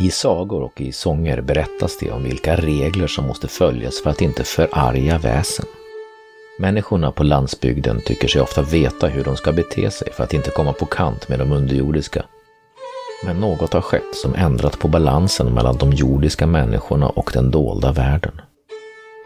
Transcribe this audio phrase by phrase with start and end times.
[0.00, 4.22] I sagor och i sånger berättas det om vilka regler som måste följas för att
[4.22, 5.66] inte förarga väsen.
[6.58, 10.50] Människorna på landsbygden tycker sig ofta veta hur de ska bete sig för att inte
[10.50, 12.24] komma på kant med de underjordiska.
[13.24, 17.92] Men något har skett som ändrat på balansen mellan de jordiska människorna och den dolda
[17.92, 18.40] världen.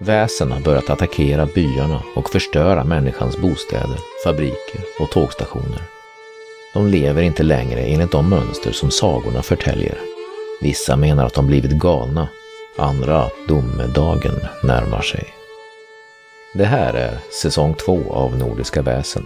[0.01, 5.83] Väsen har börjat attackera byarna och förstöra människans bostäder, fabriker och tågstationer.
[6.75, 10.12] De lever inte längre enligt de mönster som sagorna förtäljer.
[10.63, 12.29] Vissa menar att de blivit galna,
[12.79, 15.25] andra att domedagen närmar sig.
[16.55, 19.23] Det här är säsong två av Nordiska väsen.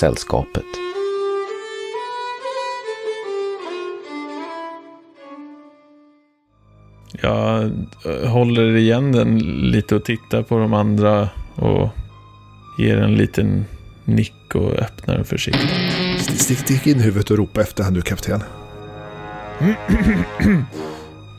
[0.00, 0.64] Sällskapet.
[7.22, 7.70] Jag
[8.26, 9.38] håller igen den
[9.70, 11.88] lite och tittar på de andra och
[12.78, 13.64] ger en liten
[14.04, 15.70] nick och öppnar den försiktigt.
[16.18, 18.42] Stick, stick in huvudet och ropa efter han du kapten.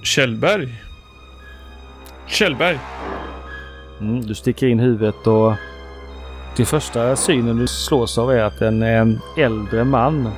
[0.04, 0.84] Kjellberg.
[2.28, 2.80] Kjellberg.
[4.00, 5.54] Mm, du sticker in huvudet och
[6.58, 9.06] din första synen du slås av är att en eh,
[9.38, 10.30] äldre man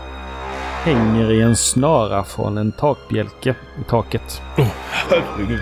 [0.83, 4.41] hänger i en snara från en takbjälke i taket.
[4.57, 5.59] Oh, herregud.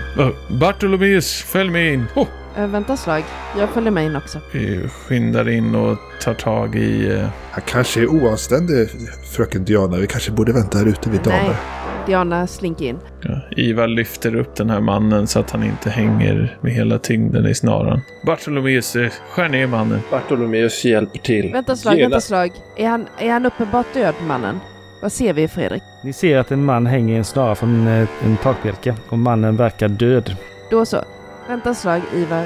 [0.60, 2.06] Bartolomeus, följ med in.
[2.16, 2.26] Oh.
[2.56, 3.24] Äh, vänta slag,
[3.58, 4.38] jag följer med in också.
[4.52, 7.12] Vi skyndar in och tar tag i...
[7.12, 7.28] Uh...
[7.50, 8.88] Han kanske är oanständig,
[9.36, 9.96] fröken Diana.
[9.96, 11.42] Vi kanske borde vänta här ute vid damer.
[11.42, 11.56] Nej,
[12.06, 12.98] Diana slinker in.
[13.22, 17.46] Ja, Ivar lyfter upp den här mannen så att han inte hänger med hela tyngden
[17.46, 18.00] i snaran.
[18.26, 18.96] Bartolomeus,
[19.30, 20.00] skär ner mannen.
[20.10, 21.52] Bartolomeus hjälper till.
[21.52, 22.08] Vänta slag, Gena.
[22.08, 22.50] vänta slag.
[22.76, 24.60] Är han, är han uppenbart död, mannen?
[25.02, 25.82] Vad ser vi, Fredrik?
[26.04, 29.56] Ni ser att en man hänger i en snara från en, en takbjälke och mannen
[29.56, 30.36] verkar död.
[30.70, 31.04] Då så.
[31.48, 32.44] Vänta slag, Ivar.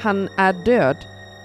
[0.00, 0.96] Han är död.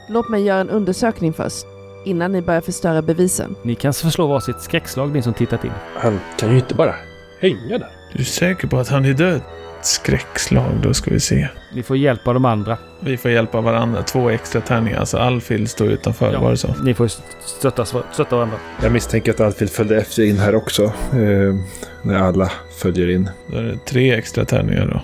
[0.10, 1.66] Låt mig göra en undersökning först.
[2.06, 3.56] Innan ni börjar förstöra bevisen.
[3.64, 5.72] Ni kan förslå varsitt skräckslag, ni som tittat in.
[5.96, 6.96] Han kan ju inte bara
[7.40, 7.90] hänga där.
[8.14, 9.42] Du är säker på att han är död?
[9.82, 11.48] Skräckslag, då ska vi se.
[11.74, 12.78] Ni får hjälp av de andra.
[13.00, 14.04] Vi får hjälpa varandra.
[14.04, 15.00] Två extra tärningar.
[15.00, 16.76] Alltså Alfhild står utanför, ja, var det så?
[16.84, 17.08] Ni får
[17.46, 18.58] stötta, stötta varandra.
[18.82, 20.84] Jag misstänker att Alfhild följde efter in här också.
[20.84, 21.56] Eh,
[22.04, 22.52] när alla
[22.82, 23.30] följer in.
[23.52, 25.02] Då är det tre extra tärningar då.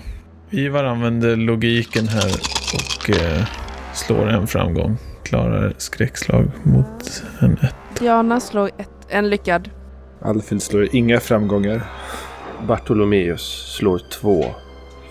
[0.58, 2.32] Ivar använder logiken här
[2.74, 3.44] och eh,
[3.94, 4.96] slår en framgång.
[5.22, 7.74] Klarar skräckslag mot en ett.
[7.98, 9.70] Diana slår ett, en lyckad.
[10.22, 11.82] Alfhild slår inga framgångar.
[12.68, 14.44] Bartolomeus slår två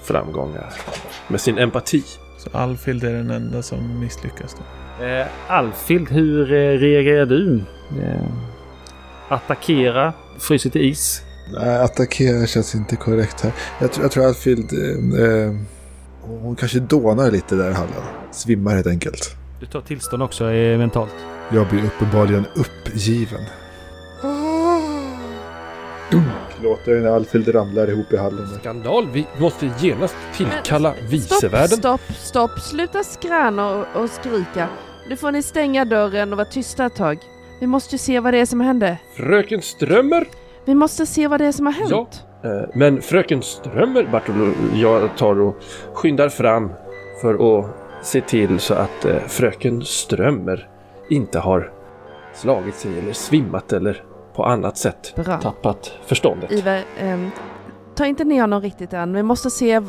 [0.03, 0.73] framgångar
[1.27, 2.03] med sin empati.
[2.37, 5.05] Så Alfhild är den enda som misslyckas då?
[5.05, 7.63] Eh, Alfhild, hur eh, reagerar du?
[8.01, 8.25] Eh,
[9.29, 11.21] attackera, fryser till is?
[11.53, 13.51] Nej, attackera känns inte korrekt här.
[13.81, 14.73] Jag tror, jag tror Alfhild...
[14.73, 15.55] Eh, eh,
[16.21, 18.03] hon kanske dånar lite där i hallen.
[18.31, 19.35] Svimmar helt enkelt.
[19.59, 21.15] Du tar tillstånd också eh, mentalt?
[21.53, 23.41] Jag blir uppenbarligen uppgiven.
[26.11, 26.25] Dunk
[26.63, 28.47] låter när Alfhild ramlar ihop i hallen.
[28.59, 29.07] Skandal!
[29.13, 31.67] Vi måste genast tillkalla vicevärden.
[31.67, 32.59] Stopp, stopp, stopp!
[32.59, 34.67] Sluta skräna och, och skrika.
[35.09, 37.17] Nu får ni stänga dörren och vara tysta ett tag.
[37.59, 38.97] Vi måste ju se vad det är som händer.
[39.15, 40.27] Fröken Strömmer!
[40.65, 41.91] Vi måste se vad det är som har hänt.
[41.91, 42.07] Ja,
[42.49, 45.55] eh, men fröken Strömmer, Bartolo, jag tar och
[45.93, 46.71] skyndar fram
[47.21, 47.65] för att
[48.01, 50.69] se till så att eh, fröken Strömmer
[51.09, 51.71] inte har
[52.33, 54.03] slagit sig eller svimmat eller
[54.35, 55.37] på annat sätt Bra.
[55.41, 56.51] tappat förståndet.
[56.51, 57.27] Ivar, eh,
[57.95, 59.13] ta inte ner honom riktigt än.
[59.13, 59.81] Vi måste se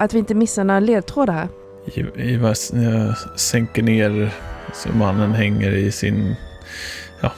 [0.00, 1.48] att vi inte missar några ledtrådar här.
[2.16, 2.54] Ivar
[3.38, 4.30] sänker ner
[4.74, 6.36] så mannen hänger i sin...
[7.20, 7.32] Ja,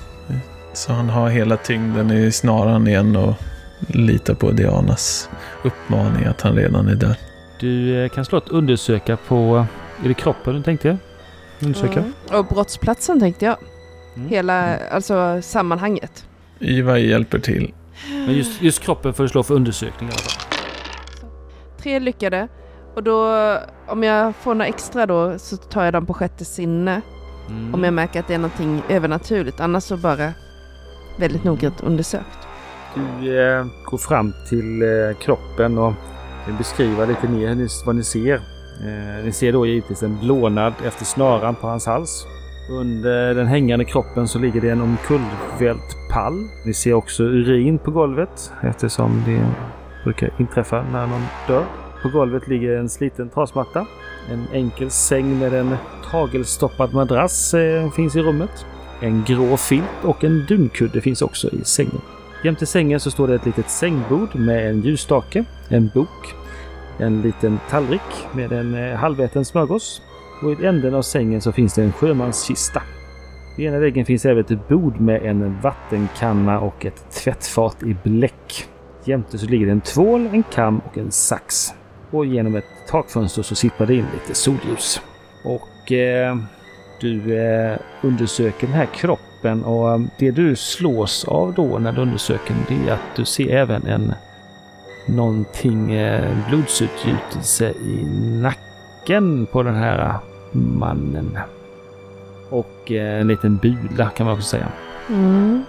[0.72, 3.34] så han har hela tyngden i snaran igen och
[3.86, 5.30] litar på Dianas
[5.64, 7.16] uppmaning att han redan är där.
[7.60, 9.66] Du eh, kan slå ett undersöka på...
[10.04, 10.98] Är det kroppen du tänkte?
[11.62, 12.00] Undersöka?
[12.00, 12.12] Mm.
[12.32, 13.56] Och brottsplatsen tänkte jag.
[14.16, 14.28] Mm.
[14.28, 16.24] Hela, alltså sammanhanget.
[16.64, 17.74] Ivar hjälper till.
[18.26, 20.58] Men just, just kroppen får du slå för undersökning i alla fall.
[21.82, 22.48] Tre lyckade.
[22.94, 27.00] Och då, om jag får några extra då, så tar jag dem på sjätte sinne.
[27.48, 27.74] Mm.
[27.74, 29.60] Om jag märker att det är någonting övernaturligt.
[29.60, 30.32] Annars så bara
[31.18, 32.38] väldigt noggrant undersökt.
[32.94, 35.92] Du eh, går fram till eh, kroppen och
[36.46, 38.34] vill beskriva lite mer vad ni ser.
[38.34, 42.26] Eh, ni ser då givetvis en blånad efter snaran på hans hals.
[42.68, 46.48] Under den hängande kroppen så ligger det en omkullvält pall.
[46.64, 49.46] Vi ser också urin på golvet eftersom det
[50.04, 51.64] brukar inträffa när någon dör.
[52.02, 53.86] På golvet ligger en sliten trasmatta.
[54.30, 55.76] En enkel säng med en
[56.10, 58.66] tagelstoppad madrass eh, finns i rummet.
[59.00, 62.00] En grå filt och en dunkudde finns också i sängen.
[62.44, 66.34] Jämte sängen så står det ett litet sängbord med en ljusstake, en bok,
[66.98, 70.02] en liten tallrik med en eh, halväten smörgås
[70.42, 72.82] och i änden av sängen så finns det en sjömanskista.
[73.56, 78.68] I ena väggen finns även ett bord med en vattenkanna och ett tvättfat i bläck.
[79.04, 81.68] Jämte så ligger det en tvål, en kam och en sax.
[82.10, 85.00] Och genom ett takfönster så sipprar det in lite solljus.
[85.44, 86.36] Och eh,
[87.00, 92.00] du eh, undersöker den här kroppen och eh, det du slås av då när du
[92.00, 94.12] undersöker den det är att du ser även en
[95.08, 98.04] någonting eh, blodsutgjutelse i
[98.42, 98.73] nacken
[99.52, 100.14] på den här
[100.52, 101.38] mannen.
[102.50, 104.68] Och eh, en liten bula kan man också säga.
[105.08, 105.64] Mm.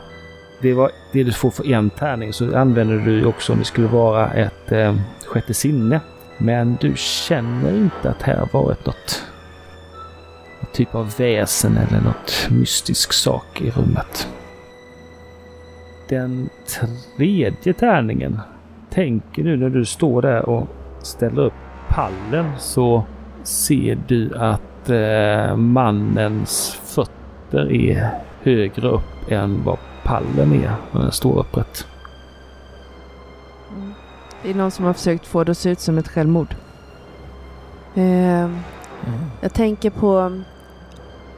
[0.62, 3.88] Det var det du får för en tärning så använder du också om det skulle
[3.88, 4.96] vara ett eh,
[5.26, 6.00] sjätte sinne.
[6.38, 9.24] Men du känner inte att här varit något,
[10.62, 14.28] något typ av väsen eller något mystisk sak i rummet.
[16.10, 16.50] Den
[17.18, 18.40] tredje tärningen.
[18.90, 20.68] Tänker du när du står där och
[21.02, 21.54] ställer upp
[21.90, 23.04] pallen så
[23.47, 28.09] ser du att eh, mannens fötter är
[28.42, 31.88] högre upp än vad pallen är när den står upprätt.
[34.44, 36.56] Det är någon som har försökt få det att se ut som ett självmord.
[37.95, 38.50] Eh,
[39.42, 40.41] jag tänker på...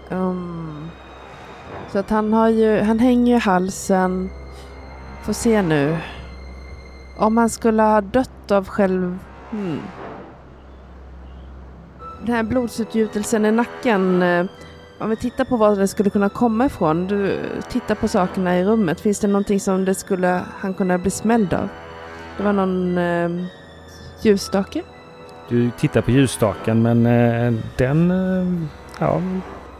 [0.09, 0.89] Um,
[1.91, 2.79] så att han har ju...
[2.79, 4.29] Han hänger ju i halsen.
[5.23, 5.97] Får se nu.
[7.17, 9.19] Om han skulle ha dött av själv...
[9.49, 9.79] Hmm.
[12.25, 14.21] Den här blodsutgjutelsen i nacken.
[14.21, 14.45] Eh,
[14.99, 17.07] om vi tittar på var det skulle kunna komma ifrån.
[17.07, 18.99] Du tittar på sakerna i rummet.
[19.01, 21.69] Finns det någonting som det skulle han kunna bli smälld av?
[22.37, 23.45] Det var någon eh,
[24.21, 24.83] ljusstake.
[25.49, 28.11] Du tittar på ljusstaken men eh, den...
[28.11, 28.67] Eh,
[28.99, 29.21] ja,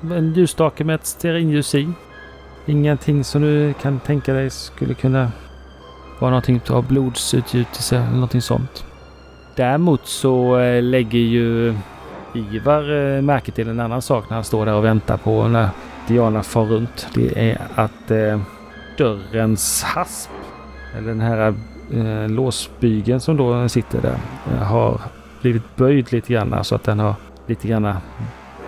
[0.01, 1.90] en ljusstake med ett stearinljus i.
[2.66, 5.31] Ingenting som du kan tänka dig skulle kunna
[6.19, 8.86] vara någonting av blodsutgjutelse eller någonting sånt.
[9.56, 11.75] Däremot så eh, lägger ju
[12.38, 15.69] Ivar eh, märke till en annan sak när han står där och väntar på när
[16.07, 17.07] Diana far runt.
[17.13, 18.39] Det är att eh,
[18.98, 20.30] dörrens hasp,
[20.98, 21.54] eller den här
[21.94, 24.18] eh, låsbygeln som då sitter där,
[24.51, 25.01] eh, har
[25.42, 27.16] blivit böjd lite grann så att den har
[27.48, 27.94] lite grann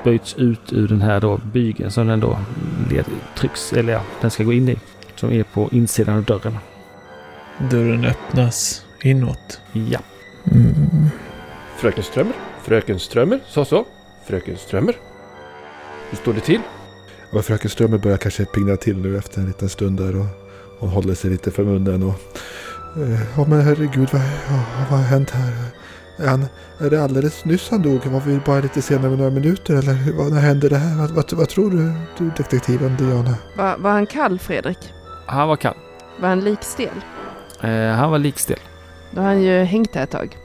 [0.04, 2.39] böjts ut ur den här då bygeln som den då
[2.89, 3.06] led,
[3.38, 4.80] trycks, eller ja, den ska gå in i.
[5.15, 6.57] Som är på insidan av dörren.
[7.72, 9.62] Dörren öppnas inåt.
[9.74, 10.00] Ja.
[10.51, 11.10] Mm.
[11.77, 12.49] Fröken Strömmer?
[12.63, 13.39] Fröken Strömmer?
[13.47, 13.85] Så så.
[14.27, 14.95] Fröken Strömmer?
[16.09, 16.61] Hur står det till?
[17.33, 20.25] Och fröken Strömmer börjar kanske pigna till nu efter en liten stund där och
[20.79, 22.13] hon håller sig lite för munnen och...
[23.03, 25.51] eh, Ja men herregud, vad, ja, vad har hänt här?
[26.17, 26.45] Är, han,
[26.79, 28.06] är det alldeles nyss han dog?
[28.06, 30.97] Var vi bara lite senare med några minuter eller hur- vad, när hände det här?
[30.97, 33.35] Vad, vad, vad tror du, du detektiven Diana?
[33.57, 34.77] Var, var han kall, Fredrik?
[35.25, 35.75] Han var kall.
[36.19, 36.89] Var han likstel?
[37.63, 38.59] Eh, han var likstel.
[39.12, 40.38] Då har han ju hängt här ett tag.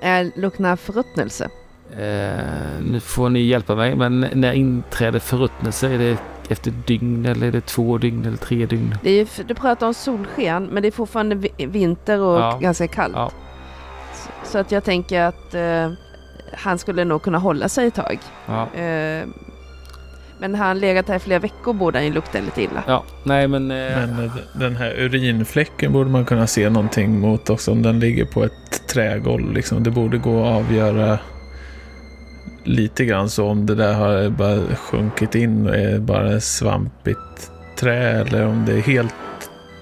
[0.00, 1.48] Eh, luktar förruttnelse.
[1.92, 5.88] Eh, nu får ni hjälpa mig, men när inträder förruttnelse?
[5.88, 6.16] Är det
[6.48, 8.94] efter dygn eller är det två dygn eller tre dygn?
[9.02, 12.58] Det är du pratar om solsken, men det är fortfarande vi- vinter och Ja.
[12.62, 13.14] ganska kallt.
[13.16, 13.30] Ja.
[14.14, 15.90] Så, så att jag tänker att eh,
[16.52, 18.18] han skulle nog kunna hålla sig ett tag.
[18.46, 18.80] Ja.
[18.80, 19.24] Eh,
[20.40, 22.82] men har han legat här i flera veckor borde han ju lukta lite illa.
[22.86, 23.70] Ja, nej men...
[23.70, 28.00] Eh, Men eh, den här urinfläcken borde man kunna se någonting mot också om den
[28.00, 29.52] ligger på ett trägolv.
[29.52, 29.82] Liksom.
[29.82, 31.18] Det borde gå att avgöra
[32.64, 38.20] lite grann så om det där har bara sjunkit in och är bara svampigt trä
[38.20, 39.14] eller om det är helt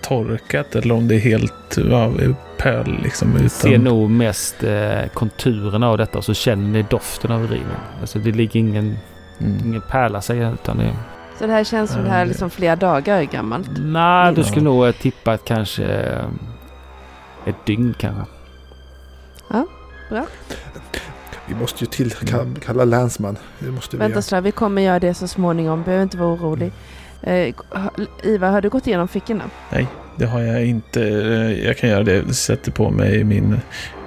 [0.02, 2.12] torkat eller om det är helt ja,
[2.58, 3.30] pöl liksom.
[3.30, 7.44] Ni ser Utan, nog mest eh, konturerna av detta och så känner ni doften av
[7.44, 7.80] urinen.
[8.00, 8.96] Alltså det ligger ingen,
[9.40, 9.58] mm.
[9.64, 10.92] ingen pärla sig utan det...
[11.38, 13.70] Så det här känns som Ja, det här är det- liksom flera dagar gammalt.
[13.78, 14.46] Nej, du Ja.
[14.46, 16.24] skulle nog eh, tippa att kanske eh,
[17.46, 18.24] ett dygn kanske.
[21.46, 23.36] Vi måste ju tillkalla länsman.
[23.58, 24.22] Det måste vi Vänta göra.
[24.22, 25.82] Slav, vi kommer göra det så småningom.
[25.82, 26.72] Behöver inte vara orolig.
[27.22, 27.90] Eh, ha-
[28.22, 29.44] Ivar, har du gått igenom fickorna?
[30.16, 31.02] Det har jag inte.
[31.02, 32.34] Eh, Jag kan göra det.
[32.34, 33.60] Sätter på mig min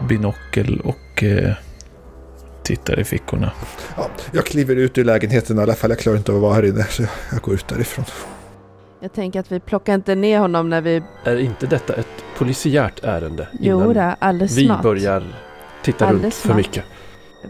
[0.09, 1.53] binokel och eh,
[2.75, 3.51] tittar i fickorna.
[3.97, 5.89] Ja, jag kliver ut ur lägenheten i alla fall.
[5.89, 8.05] Jag klarar inte av att vara här inne så jag- går ut därifrån.
[8.99, 11.01] Jag tänker att vi plockar inte ner honom när vi...
[11.23, 13.47] Är inte detta ett polisiärt ärende?
[13.59, 14.83] Jo, innan det alldeles vi snart.
[14.83, 15.23] börjar
[15.83, 16.57] titta runt Alldeles för snart.
[16.57, 16.83] mycket.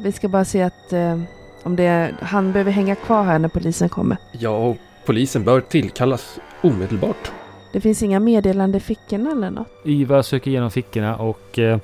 [0.03, 1.19] Vi ska bara se att eh,
[1.63, 4.17] om det är, han behöver hänga kvar här när polisen kommer.
[4.31, 7.31] Ja, och polisen bör tillkallas omedelbart.
[7.73, 9.67] Det finns inga meddelande i fickorna eller något.
[9.83, 11.77] Ivar söker igenom fickorna och eh,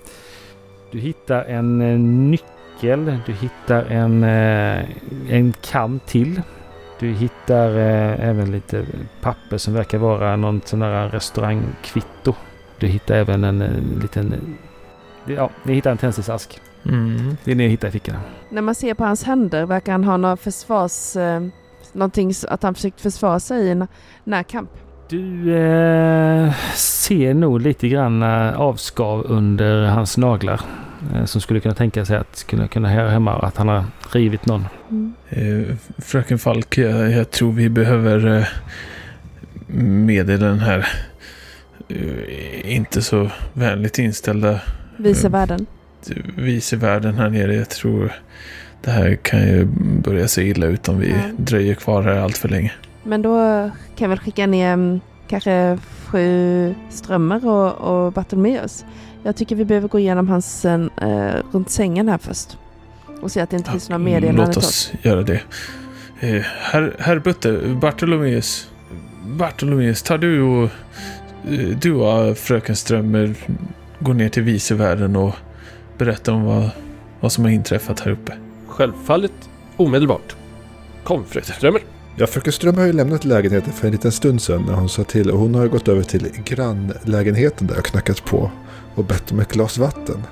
[0.92, 2.48] du hittar en eh, nyckel.
[2.82, 4.86] Du hittar en, eh,
[5.30, 6.42] en kam till.
[7.00, 8.86] Du hittar eh, även lite
[9.22, 12.34] papper som verkar vara någon sån där restaurangkvitto.
[12.80, 14.58] Du hittar även en, eh, liten...
[15.26, 16.62] Ja, ni hittar en tändsticksask.
[16.86, 17.38] Mm.
[17.44, 18.22] Det är det ni hittar i fickorna.
[18.50, 21.16] När man ser på hans händer verkar han ha någon försvars...
[21.16, 21.42] Eh,
[21.94, 23.88] någonting att han försökt försvara sig i en
[24.24, 24.70] närkamp.
[25.10, 30.62] Du eh, ser nog lite grann eh, avskav under hans naglar.
[31.16, 34.46] Eh, som skulle kunna tänka sig att skulle kunna höra hemma att han har rivit
[34.46, 34.66] någon.
[34.90, 35.14] Mm.
[35.30, 38.46] Eh, Fröken Falk, jag, jag tror vi behöver eh,
[39.84, 40.88] meddela den här
[41.90, 44.60] eh, inte så vänligt inställda
[44.98, 45.66] Vice världen.
[46.38, 47.56] vice världen här nere.
[47.56, 48.12] Jag tror
[48.84, 49.66] det här kan ju
[50.04, 51.16] börja se illa ut om vi Ja.
[51.38, 52.72] dröjer kvar här allt för länge.
[53.08, 53.36] Men då
[53.96, 58.86] kan jag väl skicka ner mm, kanske fru Strömmer och, och Bartolomeus.
[59.24, 62.58] Jag tycker vi behöver gå igenom hans eh, runt sängen här först.
[63.22, 64.46] Och se att det inte finns några meddelanden.
[64.46, 65.42] Låt oss göra det.
[66.20, 68.70] Eh, herr, herr Butter, Bartolomeus.
[69.26, 70.70] Bartolomeus, tar du och
[71.52, 73.36] eh, du och fröken Strömmer
[74.00, 75.36] går ner till vice världen och
[75.98, 76.70] berättar om vad,
[77.20, 78.34] vad som har inträffat här uppe.
[78.68, 80.36] Självfallet omedelbart.
[81.04, 81.97] Kom fröken Strömmer.
[82.20, 85.04] Ja, fröken Ström har ju lämnat lägenheten för en liten stund sedan när hon sa
[85.04, 85.32] till.
[85.32, 88.52] Och hon har gått över till grannlägenheten där och knackat på
[88.96, 90.24] och bett om ett glas vatten.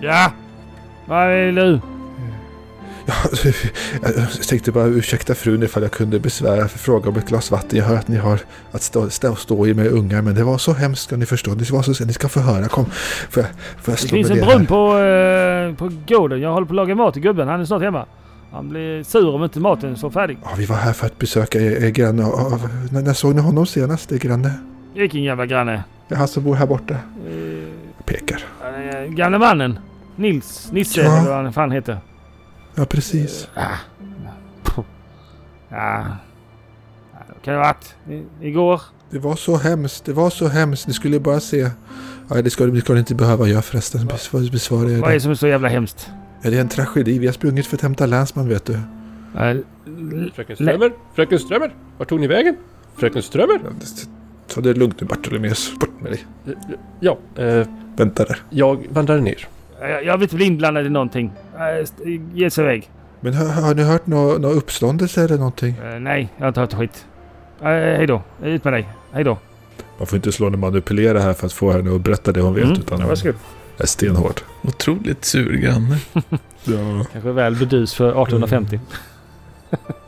[0.00, 0.32] Ja!
[1.06, 1.80] Vad vill du?
[3.06, 3.14] Ja,
[4.16, 7.78] jag tänkte bara ursäkta frun ifall jag kunde besvära för fråga om ett glas vatten.
[7.78, 8.40] Jag hör att ni har
[8.72, 11.54] att stå, stå, stå i med ungar men det var så hemskt ska ni förstå.
[11.54, 12.68] Det var så, ni ska få höra.
[12.68, 12.84] Kom,
[13.30, 13.50] får jag,
[13.82, 16.40] får jag Det slå finns med en det brunn på, eh, på gården.
[16.40, 17.48] Jag håller på att laga mat till gubben.
[17.48, 18.06] Han är snart hemma.
[18.54, 20.38] Han blir sur om inte maten står färdig.
[20.44, 22.24] Ja, vi var här för att besöka er, er granne.
[22.24, 22.60] Och- och-
[22.92, 24.52] När, när såg ni honom senast, er granne?
[24.94, 25.84] Vilken jävla granne.
[26.08, 26.94] Ja, han som bor här borta.
[26.94, 28.44] Eh, Pekar.
[28.64, 29.78] eh, gamle mannen.
[30.16, 30.68] Nils.
[30.72, 31.18] Nisse Ja.
[31.18, 31.98] eller vad han fan heter.
[32.74, 33.48] Ja, precis.
[33.54, 33.60] Ah.
[34.62, 34.84] Puh.
[35.68, 36.04] Ja.
[37.12, 37.94] Det kan det ha varit
[38.40, 38.80] i- igår.
[39.10, 40.04] Det var så hemskt.
[40.04, 40.86] Det var så hemskt.
[40.86, 41.70] Ni skulle bara se.
[42.30, 44.06] Ja, det ska, det ska ni inte behöva göra förresten.
[44.52, 46.10] Besvara, er Vad är det som är så jävla hemskt?
[46.44, 47.18] Ja, det är en tragedi.
[47.18, 48.72] Vi har sprungit för att hämta länsman, vet du.
[48.72, 49.56] Eh,
[50.34, 50.92] Fröken Strömmer.
[51.14, 51.74] Fröken Strömmer.
[51.98, 52.56] Vart tog ni vägen?
[52.96, 53.60] Fröken Strömmer.
[54.54, 55.72] Ta det lugnt nu, Bartolomeus.
[55.80, 56.26] Bort med dig.
[57.00, 58.38] Ja, eh, Vänta där.
[58.50, 59.46] jag vandrar ner.
[59.80, 61.32] Jag, jag vill inte bli inblandad i någonting.
[61.58, 62.90] Eh, st- Ge sig iväg.
[63.20, 65.74] Men har, har ni hört någon nå uppståndelse eller någonting?
[65.92, 67.06] Eh, nej, jag har inte hört skit.
[67.60, 68.22] Eh, hej då.
[68.42, 68.88] Ut med dig.
[69.12, 69.38] Hej då.
[69.98, 72.54] Man får inte slå henne manipulera här för att få henne att berätta det hon
[72.54, 72.64] vet.
[72.64, 72.76] Mm.
[72.78, 73.34] Utan Ja, hon varsågod.
[73.78, 74.40] Är stenhård.
[74.62, 75.98] Otroligt sur granne.
[76.66, 78.80] Ja, Kanske väl bedus för 1850.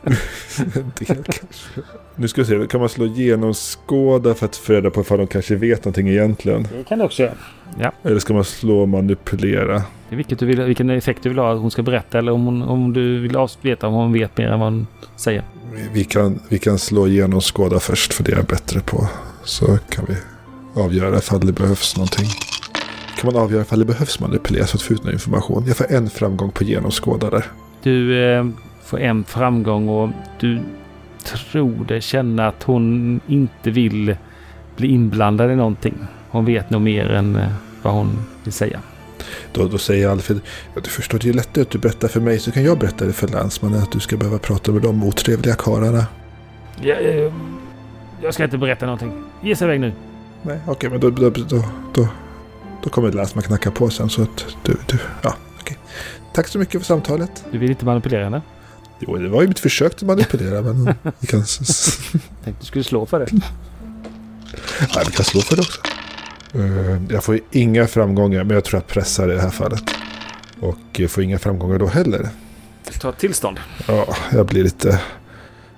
[0.03, 1.81] en del kanske.
[2.15, 5.27] Nu ska vi se, kan man slå genomskåda för att få reda på ifall de
[5.27, 6.67] kanske vet någonting egentligen?
[6.77, 7.91] Det kan du också göra.
[8.03, 9.73] Eller ska man slå manipulera?
[10.09, 12.31] Det är vilket du vill, vilken effekt du vill ha att hon ska berätta eller
[12.31, 15.43] om, hon, om du vill veta om hon vet mer än vad hon säger.
[15.73, 19.07] Vi- Vi kan, vi kan slå genomskåda först för det är jag bättre på.
[19.43, 20.15] Så kan vi
[20.81, 22.27] avgöra ifall det behövs någonting.
[23.17, 25.63] Kan man avgöra ifall det behövs manipuleras för att få ut någon information?
[25.67, 27.45] Jag får en framgång på genomskåda där.
[27.83, 28.45] Du eh,
[28.83, 30.09] får en framgång och
[30.39, 30.61] du
[31.23, 34.15] tror det känna att hon inte vill
[34.75, 35.95] bli inblandad i någonting.
[36.29, 37.47] Hon vet nog mer än eh,
[37.81, 38.79] vad hon vill säga.
[39.51, 40.39] Då, då säger Alfred,
[40.75, 43.05] ja, du förstår det är lättare att du berättar för mig så kan jag berätta
[43.05, 46.05] det för länsmannen att du ska behöva prata med de otrevliga karlarna.
[46.81, 47.33] Ja, eh,
[48.21, 49.23] jag ska inte berätta någonting.
[49.41, 49.93] Ge sig iväg nu.
[50.41, 52.07] Nej, okej, men då, då, då, då,
[52.87, 55.77] då kommer länsman knacka på sen så att du, du, ja, okej.
[56.33, 57.43] Tack så mycket för samtalet.
[57.51, 58.41] Du vill inte manipulera henne?
[58.99, 60.85] Jo, det var ju mitt försök att manipulera, men
[61.19, 61.43] vi kan,
[62.43, 63.27] Tänkte du skulle slå för det.
[64.93, 65.81] ja, vi kan slå för det också.
[66.53, 69.83] Eh, Jag får ju inga framgångar, men jag tror jag pressar i det här fallet.
[70.59, 72.29] Och jag får inga framgångar då heller.
[72.99, 73.59] Ta tillstånd.
[73.87, 75.01] Ja, jag blir lite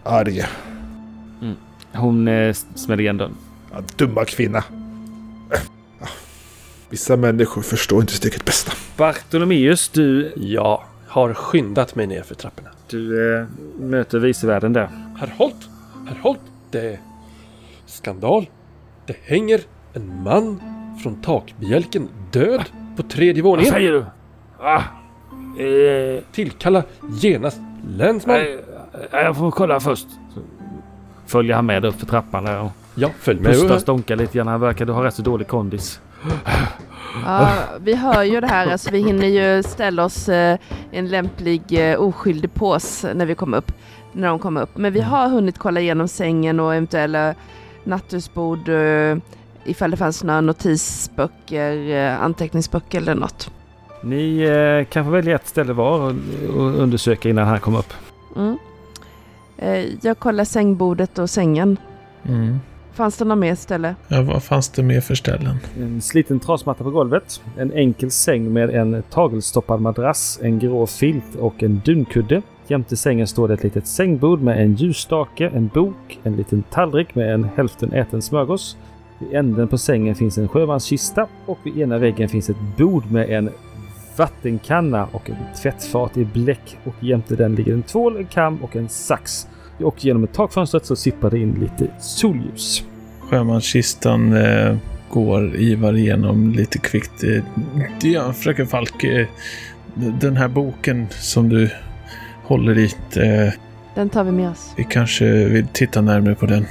[0.03, 0.43] arg.
[1.93, 3.35] Hon eh, smäller igen dörren.
[3.71, 4.63] Ja, dumma kvinna.
[6.89, 8.71] Ja, Vissa människor förstår inte sitt eget bästa.
[8.97, 12.69] Bartolomeus, du, Jag har skyndat mig ner för trapporna.
[12.89, 13.45] du eh,
[13.79, 14.89] möter vicevärden där.
[15.19, 15.69] Herr Holt!
[16.07, 16.39] Herr Holt!
[16.71, 16.99] Det är
[17.85, 18.49] skandal.
[19.05, 19.61] Det hänger
[19.93, 20.59] en man
[21.03, 22.61] från takbjälken död
[22.97, 23.71] på tredje Vad våningen.
[23.73, 24.05] säger du?
[24.59, 24.81] Ah,
[25.63, 26.83] eh, Tillkalla
[27.21, 27.59] genast
[27.97, 28.35] länsman.
[28.35, 28.43] eh,
[29.11, 30.07] jag får kolla först.
[30.33, 30.39] Så
[31.27, 33.51] följer han med upp för trappan där och Ja, följ med.
[33.53, 34.47] pustar stonkar lite grann.
[34.47, 35.99] Han verkar ha rätt så dålig kondis.
[37.25, 38.71] Ja, vi hör ju det här.
[38.71, 40.57] Alltså, vi hinner ju ställa oss eh,
[40.91, 43.71] i en lämplig eh, oskyldig pås när vi kommer upp.
[44.11, 44.77] När de kommer upp.
[44.77, 47.35] Men vi har hunnit kolla igenom sängen och eventuella
[47.83, 48.69] nattduksbord.
[48.69, 49.17] Eh,
[49.65, 53.51] ifall det fanns några notisböcker, eh, anteckningsböcker eller något.
[54.03, 56.15] Ni eh, kan få välja ett ställe var och,
[56.55, 57.93] och undersöka innan han kommer upp.
[58.35, 58.57] Mm.
[59.57, 61.77] Eh, jag kollar sängbordet och sängen.
[62.23, 62.59] Mm.
[62.99, 63.95] Fanns det något mer ställe?
[64.07, 65.57] Ja, vad fanns det mer för ställen?
[65.79, 67.41] En sliten trasmatta på golvet.
[67.57, 72.41] En enkel säng med en tagelstoppad madrass, en grå filt och en dunkudde.
[72.67, 77.15] Jämte sängen står det ett litet sängbord med en ljusstake, en bok, en liten tallrik
[77.15, 78.77] med en hälften äten smörgås.
[79.19, 83.29] Vid änden på sängen finns en sjömanskista och vid ena väggen finns ett bord med
[83.29, 83.49] en
[84.17, 88.75] vattenkanna och en tvättfat i bläck och jämte den ligger en tvål, en kam och
[88.75, 89.47] en sax.
[89.83, 92.83] Och genom ett takfönstret så sipprar det in lite solljus.
[93.29, 94.75] Sjömanskistan eh,
[95.09, 97.23] går Ivar igenom lite kvickt.
[97.23, 97.43] Eh,
[98.11, 99.03] ja, fröken Falk.
[99.03, 99.27] Eh,
[100.21, 101.69] den här boken som du
[102.43, 102.85] håller i.
[103.15, 103.53] Eh,
[103.95, 104.73] Den tar vi med oss.
[104.77, 106.65] vi kanske vill titta närmare på den.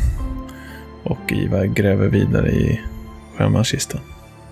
[1.03, 2.81] Och Ivar gräver vidare i
[3.37, 4.00] sjömanskistan.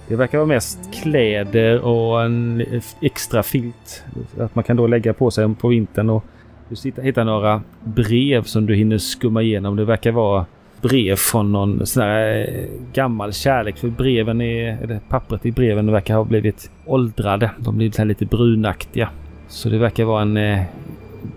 [0.08, 2.64] Det verkar vara mest kläder och en
[3.00, 4.04] extra filt.
[4.40, 6.10] Att man kan då lägga på sig på vintern.
[6.10, 6.24] Och
[6.68, 9.76] du hittar några brev som du hinner skumma igenom.
[9.76, 10.46] Det verkar vara
[10.88, 13.76] brev från någon sån här eh, gammal kärlek.
[13.76, 17.50] För breven är, eller pappret i breven verkar ha blivit åldrade.
[17.58, 19.08] De blir så här lite brunaktiga.
[19.48, 20.62] Så det verkar vara en eh,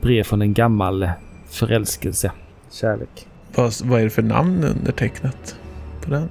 [0.01, 1.09] brev från en gammal
[1.49, 2.31] förälskelse.
[2.71, 3.27] Kärlek.
[3.55, 5.55] Vad, vad är det för namn undertecknat
[6.01, 6.29] på den?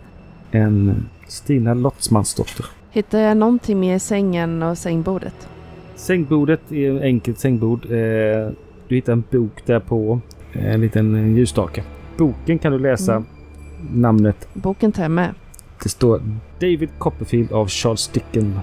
[0.50, 2.66] En Stina Lottsmansdotter.
[2.90, 5.48] Hittar jag någonting mer i sängen och sängbordet?
[5.94, 7.84] Sängbordet är ett enkelt sängbord.
[7.84, 8.48] Eh,
[8.88, 10.20] Du hittar en bok där på.
[10.52, 11.82] En liten ljusstake.
[12.18, 13.26] Boken kan du läsa Mm.
[14.00, 14.48] namnet.
[14.54, 15.34] Boken tar jag med.
[15.82, 16.20] Det står
[16.60, 18.56] David Copperfield av Charles Dickens.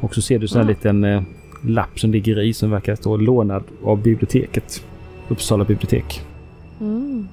[0.00, 0.68] Och så ser du här en Mm.
[0.68, 1.22] liten eh,
[1.66, 4.84] lapp som ligger i som verkar stå lånad av biblioteket.
[5.28, 6.22] Uppsala bibliotek.
[6.80, 7.28] Mm.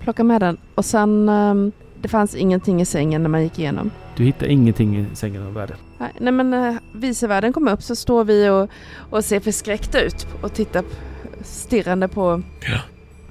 [0.00, 0.56] Plocka med den.
[0.74, 1.28] Och sen...
[1.28, 3.90] ehm, det fanns ingenting i sängen när man gick igenom.
[4.16, 5.74] Du hittar ingenting i sängen av värde.
[5.98, 8.68] Nej, nej men uh, vicevärden kommer upp så står vi och,
[9.10, 10.84] och ser förskräckta ut och tittar
[11.42, 12.78] stirrande på Ja.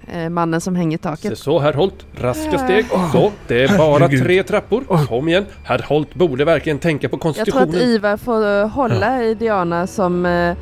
[0.07, 1.38] Eh, mannen som hänger i Så, taket.
[1.38, 2.86] så herr Holt, raska steg.
[3.12, 5.05] Så, det är bara tre trappor.
[5.07, 5.45] Kom igen.
[5.63, 7.89] Herr Holt borde verkligen tänka på Jag tror att konstitutionen.
[7.89, 10.55] Ivar får eh, hålla i Diana som eh, eh,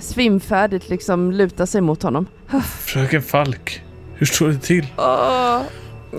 [0.00, 2.26] svimfärdigt liksom lutar sig mot honom.
[2.84, 3.82] Fröken Falk,
[4.14, 4.86] hur står det till?
[4.96, 5.60] Åh,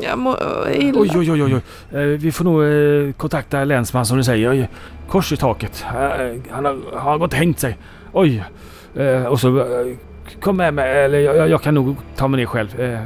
[0.02, 0.38] jag mår
[0.72, 1.00] illa.
[1.02, 1.54] Oj, oj, oj, oj.
[1.92, 4.52] Eh, vi får nog eh, kontakta länsman som du säger.
[4.52, 4.70] Oj,
[5.08, 5.86] Kors i taket.
[5.96, 7.78] Eh, han har, har gått och hängt sig.
[8.14, 8.44] Oj.
[9.30, 9.48] Och så
[10.42, 11.04] kom med mig.
[11.06, 12.80] Eller jag, jag kan nog ta mig ner själv.
[12.80, 13.00] Eh, eh,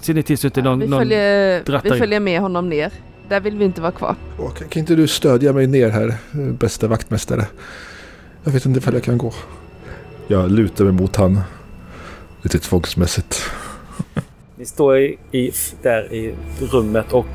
[0.00, 0.78] ser ni till så inte någon...
[0.78, 1.00] vi, någon...
[1.00, 2.92] följer, drattar vi följer med honom ner.
[3.28, 4.16] Där vill vi inte vara kvar.
[4.38, 7.46] Åh, kan, inte du stödja mig ner här, eh, bästa vaktmästare?
[8.44, 9.32] Jag vet inte ifall jag kan gå.
[10.26, 11.40] Jag lutar mig mot han.
[12.42, 13.50] Lite tvångsmässigt.
[14.56, 17.26] Ni står i, i, där i rummet och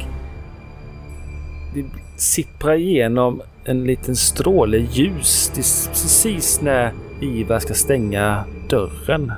[1.74, 1.86] det
[2.18, 5.52] sipprar igenom en liten stråle ljus.
[5.56, 9.32] Det är precis när Ivar ska stänga dörren.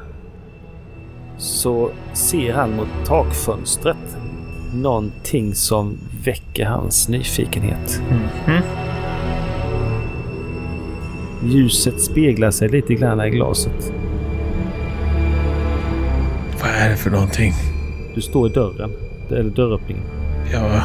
[1.38, 4.18] Så ser han mot takfönstret
[4.74, 8.02] någonting som väcker hans nyfikenhet.
[8.10, 8.62] Mhm.
[11.44, 13.94] Ljuset speglar sig lite grann i glaset.
[16.62, 17.54] Vad är det för någonting?
[18.16, 18.92] Du står i dörren,
[19.30, 20.04] eller dörröppningen.
[20.52, 20.82] Jag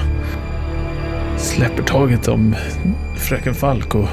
[1.38, 2.54] släpper taget om
[3.16, 4.08] fröken Falk och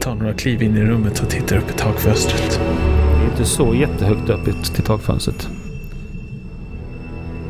[0.00, 2.60] tar några kliv in i rummet och tittar upp i takfönstret.
[3.36, 5.48] Inte så jättehögt upp i- till takfönstret.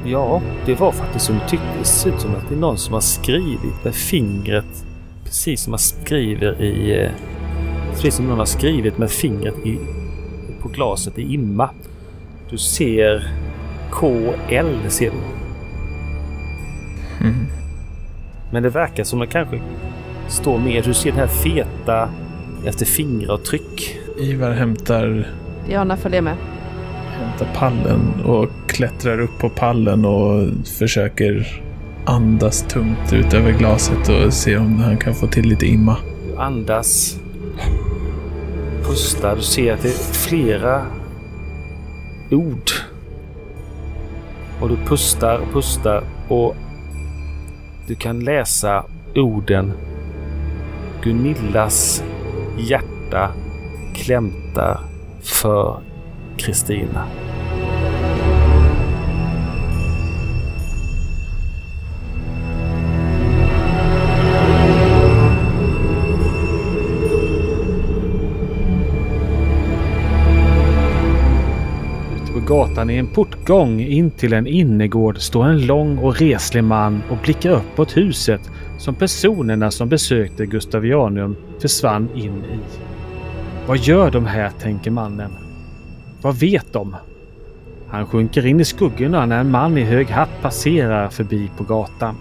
[0.04, 1.66] Ja, det var faktiskt som du tyckte.
[1.78, 4.84] Det ser ut som att det är någon som har skrivit med fingret.
[5.24, 7.00] Precis som man skriver i...
[7.04, 7.10] eh,
[7.94, 9.78] Precis som någon har skrivit med fingret i,
[10.62, 11.70] på glaset i imma.
[12.50, 13.32] Du ser
[13.92, 15.16] KL ser du.
[17.26, 17.46] Mm.
[18.52, 19.60] Men det verkar som att det kanske
[20.28, 20.82] står mer.
[20.82, 22.08] Du ser det här feta
[22.66, 23.98] efter fingeravtryck.
[24.18, 25.26] Ivar hämtar,
[25.66, 26.36] Diana följer med.
[27.18, 30.48] hämtar pallen och klättrar upp på pallen och
[30.78, 31.62] försöker
[32.04, 35.96] andas tungt ut över glaset och se om han kan få till lite imma.
[36.28, 37.20] Du andas.
[38.84, 39.36] Pustar.
[39.36, 40.82] Du ser att det är flera
[42.30, 42.70] ord.
[44.60, 46.56] Och du pustar och pustar och
[47.86, 49.72] du kan läsa orden
[51.02, 52.04] Gunillas
[52.58, 53.30] hjärta
[53.94, 54.80] klämtar
[55.26, 55.80] för
[56.36, 57.06] Kristina.
[72.16, 76.64] Ute på gatan i en portgång in till en innergård står en lång och reslig
[76.64, 82.85] man och blickar upp mot huset som personerna som besökte Gustavianum försvann in i.
[83.66, 85.30] Vad gör de här, tänker mannen.
[86.22, 86.96] Vad vet de?
[87.88, 92.16] Han sjunker in i skuggorna när en man i hög hatt passerar förbi på gatan.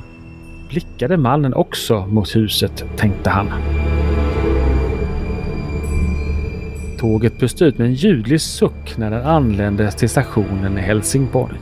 [0.70, 3.50] Blickade mannen också mot huset, tänkte han.
[7.00, 11.60] Tåget pustade ut med en ljudlig suck när den anlände till stationen i Helsingborg.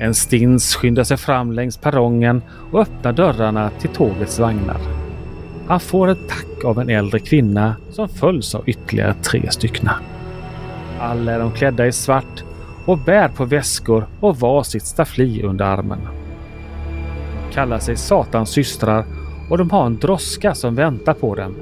[0.00, 2.42] En stins skyndar sig fram längs perrongen
[2.72, 5.01] och öppnar dörrarna till tågets vagnar.
[5.72, 9.88] Han får ett tack av en äldre kvinna som följs av ytterligare tre stycken.
[11.00, 12.44] Alla är de klädda i svart
[12.86, 15.98] och bär på väskor och varsitt staffli under armen.
[17.48, 19.04] De kallar sig Satans systrar
[19.50, 21.54] och de har en droska som väntar på dem.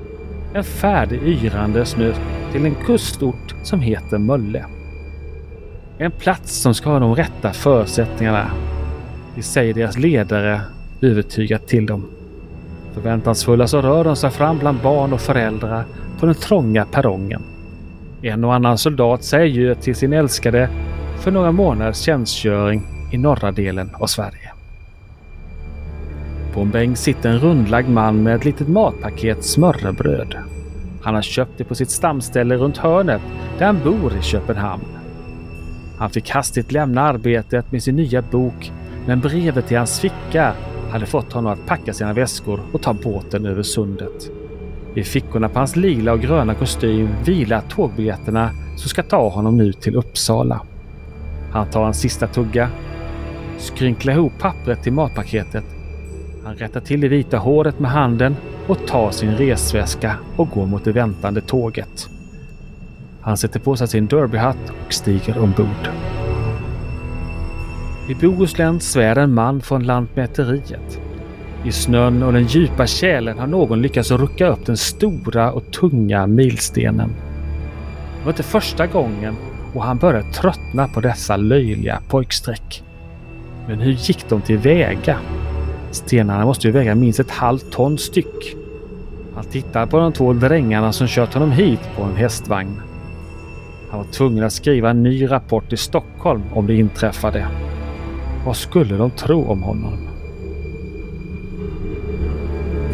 [0.54, 2.12] En färdig yrande snö
[2.52, 4.66] till en kustort som heter Mölle.
[5.98, 8.50] En plats som ska ha de rätta förutsättningarna.
[9.36, 10.60] Det säger deras ledare
[11.00, 12.19] övertygat till dem.
[12.94, 15.84] Förväntansfulla så rör de sig fram bland barn och föräldrar
[16.20, 17.42] på den trånga perrongen.
[18.22, 20.68] En och annan soldat säger ju till sin älskade
[21.18, 24.52] för några månaders tjänstgöring i norra delen av Sverige.
[26.54, 30.36] På en bänk sitter en rundlagd man med ett litet matpaket smörrebröd.
[31.02, 33.20] Han har köpt det på sitt stamställe runt hörnet
[33.58, 34.84] där han bor i Köpenhamn.
[35.98, 38.72] Han fick hastigt lämna arbetet med sin nya bok
[39.06, 40.54] men brevet i hans ficka
[40.90, 44.30] hade fått honom att packa sina väskor och ta båten över sundet.
[44.94, 49.72] I fickorna på hans lila och gröna kostym vilar tågbiljetterna som ska ta honom nu
[49.72, 50.60] till Uppsala.
[51.52, 52.68] Han tar en sista tugga,
[53.58, 55.64] skrynklar ihop pappret till matpaketet.
[56.44, 60.84] Han rättar till det vita håret med handen och tar sin resväska och går mot
[60.84, 62.08] det väntande tåget.
[63.20, 65.90] Han sätter på sig sin derbyhatt och stiger ombord.
[68.10, 71.00] I Bohuslän svär en man från Lantmäteriet.
[71.64, 76.26] I snön och den djupa tjälen har någon lyckats rucka upp den stora och tunga
[76.26, 77.08] milstenen.
[78.18, 79.36] Det var inte första gången
[79.74, 82.82] och han började tröttna på dessa löjliga pojksträck.
[83.68, 85.18] Men hur gick de till väga?
[85.90, 88.56] Stenarna måste ju väga minst ett halvt ton styck.
[89.34, 92.80] Han tittar på de två drängarna som kört honom hit på en hästvagn.
[93.90, 97.46] Han var tvungen att skriva en ny rapport till Stockholm om det inträffade.
[98.44, 99.98] Vad skulle de tro om honom?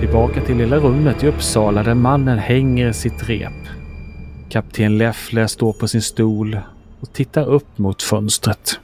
[0.00, 3.52] Tillbaka till lilla rummet i Uppsala där mannen hänger sitt rep.
[4.48, 6.58] Kapten Leffle står på sin stol
[7.00, 8.80] och tittar upp mot fönstret.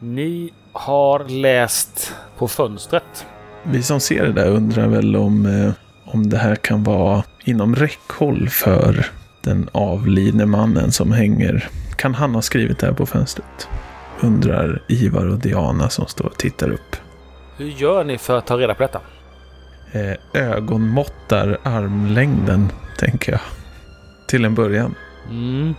[0.00, 3.26] Ni har läst på fönstret.
[3.62, 5.72] Vi som ser det där undrar väl om, eh,
[6.04, 9.06] om det här kan vara inom räckhåll för
[9.42, 11.68] den avlidne mannen som hänger.
[11.96, 13.68] Kan han ha skrivit det här på fönstret?
[14.20, 16.96] Undrar Ivar och Diana som står och tittar upp.
[17.56, 19.00] Hur gör ni för att ta reda på detta?
[19.92, 23.40] Eh, ögonmåttar armlängden, tänker jag.
[24.28, 24.94] Till en början.
[25.30, 25.74] Mm.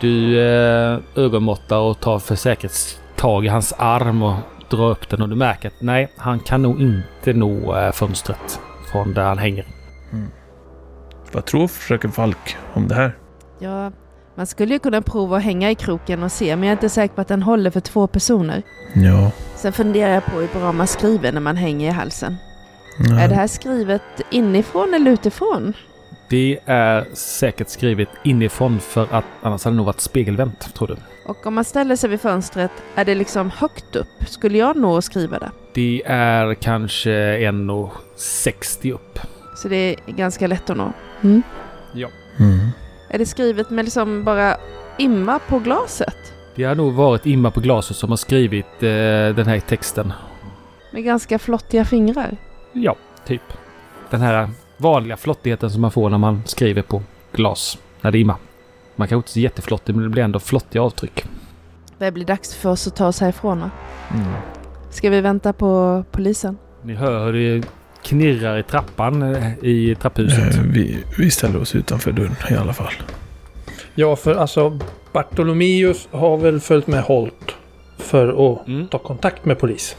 [0.00, 4.36] Du eh, ögonmåttar och tar för säkerhets tag i hans arm och
[4.70, 8.60] drar upp den och du märker att nej, han kan nog inte nå eh, fönstret
[8.92, 9.66] från där han hänger.
[11.32, 13.16] Vad tror fröken Falk om det här?
[13.58, 13.92] Ja,
[14.36, 16.88] man skulle ju kunna prova att hänga i kroken och se, men jag är inte
[16.88, 18.62] säker på att den håller för två personer.
[18.94, 19.30] Ja.
[19.54, 22.36] Sen funderar jag på hur bra man skriver när man hänger i halsen.
[22.98, 23.20] ja.
[23.20, 25.72] Är det här skrivet inifrån eller utifrån?
[26.28, 30.96] Det är säkert skrivet inifrån för att annars hade det nog varit spegelvänt, tror du.
[31.26, 34.28] Och om man ställer sig vid fönstret, är det liksom högt upp?
[34.28, 35.50] Skulle jag nå att skriva det?
[35.74, 39.18] Det är kanske 1,60 upp.
[39.56, 40.92] Så det är ganska lätt att nå.
[41.22, 41.42] Mm.
[42.38, 42.70] Mm.
[43.08, 44.56] Är det skrivet med liksom bara
[44.98, 46.16] imma på glaset?
[46.54, 48.88] Det har nog varit Imma på glaset som har skrivit eh,
[49.36, 50.12] den här texten.
[50.92, 52.36] Med ganska flottiga fingrar?
[52.72, 53.42] Ja, typ.
[54.10, 57.78] Den här vanliga flottigheten som man får när man skriver på glas.
[58.00, 58.36] När det är imma.
[58.96, 61.24] Man kanske inte ser jätteflottig men det blir ändå flottiga avtryck.
[61.98, 63.70] Det blir dags för oss att ta oss härifrån va?
[64.14, 64.32] Mm.
[64.90, 66.58] Ska vi vänta på polisen?
[66.82, 67.66] Ni hör hur det
[68.06, 70.54] knirrar i trappan eh, i trapphuset.
[70.54, 72.92] Eh, vi, vi ställer oss utanför dörren i alla fall.
[73.94, 74.78] Ja, för alltså
[75.12, 77.54] Bartolomeus har väl följt med Holt
[77.98, 78.88] för att Mm.
[78.88, 79.96] ta kontakt med polis.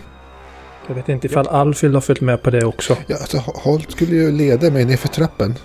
[0.87, 2.97] Jag vet inte ifall Alfhild har följt med på det också.
[3.07, 5.55] Ja, alltså, Holt skulle ju leda mig ner för trappen.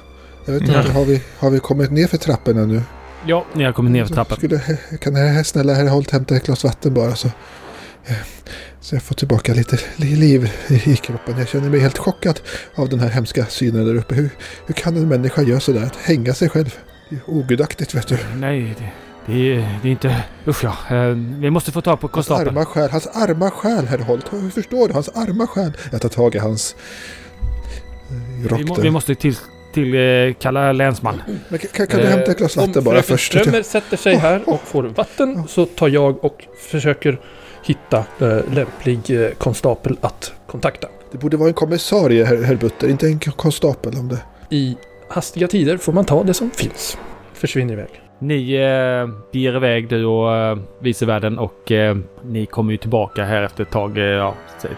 [0.44, 0.92] Jag vet inte, Ja.
[0.92, 2.82] har, vi, har vi kommit ner för trapporna nu?
[3.26, 4.36] Ja, ni har kommit ner för trappan.
[4.38, 4.60] Skulle,
[5.00, 7.28] kan här snälla herr Holt hämta ett glas vatten bara så,
[8.06, 8.14] eh,
[8.82, 11.38] så jag får tillbaka lite li- liv i, kroppen.
[11.38, 12.40] Jag känner mig helt chockad
[12.74, 14.14] av den här hemska synen där uppe.
[14.14, 14.30] Hur,
[14.66, 15.82] hur kan en människa göra sådär?
[15.82, 16.78] Att hänga sig själv?
[17.08, 18.18] Det är ogudaktigt vet du.
[18.36, 18.88] Nej, det,
[19.26, 20.22] det, är, det är inte...
[20.46, 20.96] Usch ja.
[20.96, 22.48] Eh, Vi måste få tag på Hans konstapeln.
[22.56, 24.32] arma själ, hans arma själ herr Holt.
[24.32, 24.94] Hur förstår du?
[24.94, 25.72] Hans arma själ.
[25.92, 26.76] Jag tar tag i hans
[28.10, 29.36] eh, rock Vi, må, vi måste till,
[29.74, 31.22] till eh, kalla länsman.
[31.48, 33.32] Men kan, kan, du hämta ett glas Eh, vatten bara Om först?
[33.32, 37.20] Strömmer sätter sig här och får vatten så tar jag och försöker
[37.62, 40.88] hitta eh, lämplig eh, konstapel att kontakta.
[41.10, 44.18] Det borde vara en kommissarie, herr, herr Butter, inte en konstapel om det.
[44.50, 44.76] I
[45.08, 46.98] hastiga tider får man ta det som finns.
[47.32, 48.02] Försvinner iväg.
[48.18, 53.24] Ni eh, ger iväg du och eh, vice världen och eh, ni kommer ju tillbaka
[53.24, 53.98] här efter ett tag.
[53.98, 54.34] Eh, ja,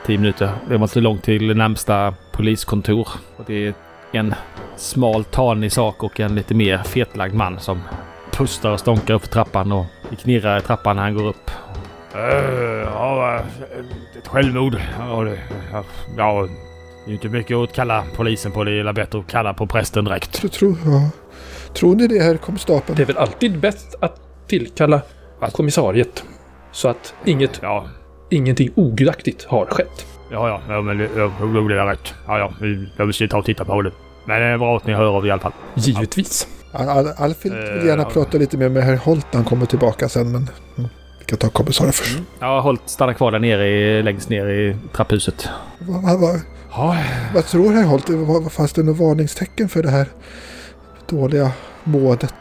[0.07, 0.51] tio minuter.
[0.68, 3.09] Det var inte långt till närmsta poliskontor.
[3.37, 3.75] Och det är
[4.12, 4.35] en
[4.77, 7.81] smal tanig sak och en lite mer fetlagd man som
[8.33, 11.51] pustar och stånkar upp för trappan och det knirrar i trappan när han går upp.
[12.14, 12.20] Uh,
[12.94, 13.40] ja,
[14.18, 14.77] ett självmord.
[14.98, 15.38] Ja, det,
[15.72, 15.85] ja,
[16.16, 16.48] ja,
[17.05, 18.64] det är ju inte mycket att kalla polisen på.
[18.64, 20.33] Det är bättre att kalla på prästen direkt.
[20.33, 21.11] Tror, tror, ja.
[21.74, 22.96] tror ni det, herr konstapeln?
[22.96, 25.00] Det är väl alltid bäst att tillkalla
[25.53, 26.24] kommissariet.
[26.72, 27.87] Så att inget, Ja,
[28.31, 30.07] ingenting ogudaktigt har skett.
[30.31, 32.14] ja, ja, ja men det ja, jo, det är rätt.
[32.27, 32.53] Ja, ja,
[32.96, 33.92] jag vill ta och titta på det.
[34.27, 35.53] Men det är bra att ni hör av er i alla fall.
[35.74, 36.48] Givetvis.
[36.72, 39.66] Al Al Alfhild vill Eh, gärna prata lite mer med herr Holt när han kommer
[39.66, 40.90] tillbaka sen, men mm,
[41.27, 42.19] kan ta kommissarien först.
[42.39, 45.49] Jag har hållit stanna kvar där nere i, längst ner i trapphuset.
[45.79, 46.41] Vad, vad, vad,
[46.77, 46.97] Ja,
[47.35, 48.53] vad tror herr Holt?
[48.53, 50.09] Fanns det några varningstecken för det här
[51.07, 51.51] dåliga
[51.85, 52.35] måendet?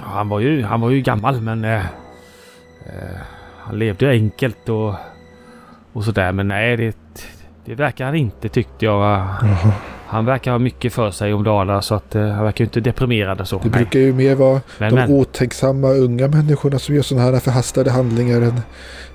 [0.00, 1.64] han var ju, han var ju gammal men...
[1.64, 1.84] Eh,
[2.86, 3.18] eh,
[3.58, 4.94] han levde enkelt och,
[5.92, 6.32] och sådär.
[6.32, 6.96] Men nej, det,
[7.64, 9.28] det verkar han inte tyckte jag.
[10.10, 12.80] Han verkar ha mycket för sig om dagarna så att eh, han verkar ju inte
[12.80, 13.58] deprimerad och så.
[13.58, 13.70] Det Nej.
[13.70, 17.90] brukar ju mer vara Men, de men, otänksamma unga människorna som gör sådana här förhastade
[17.90, 18.60] handlingar än,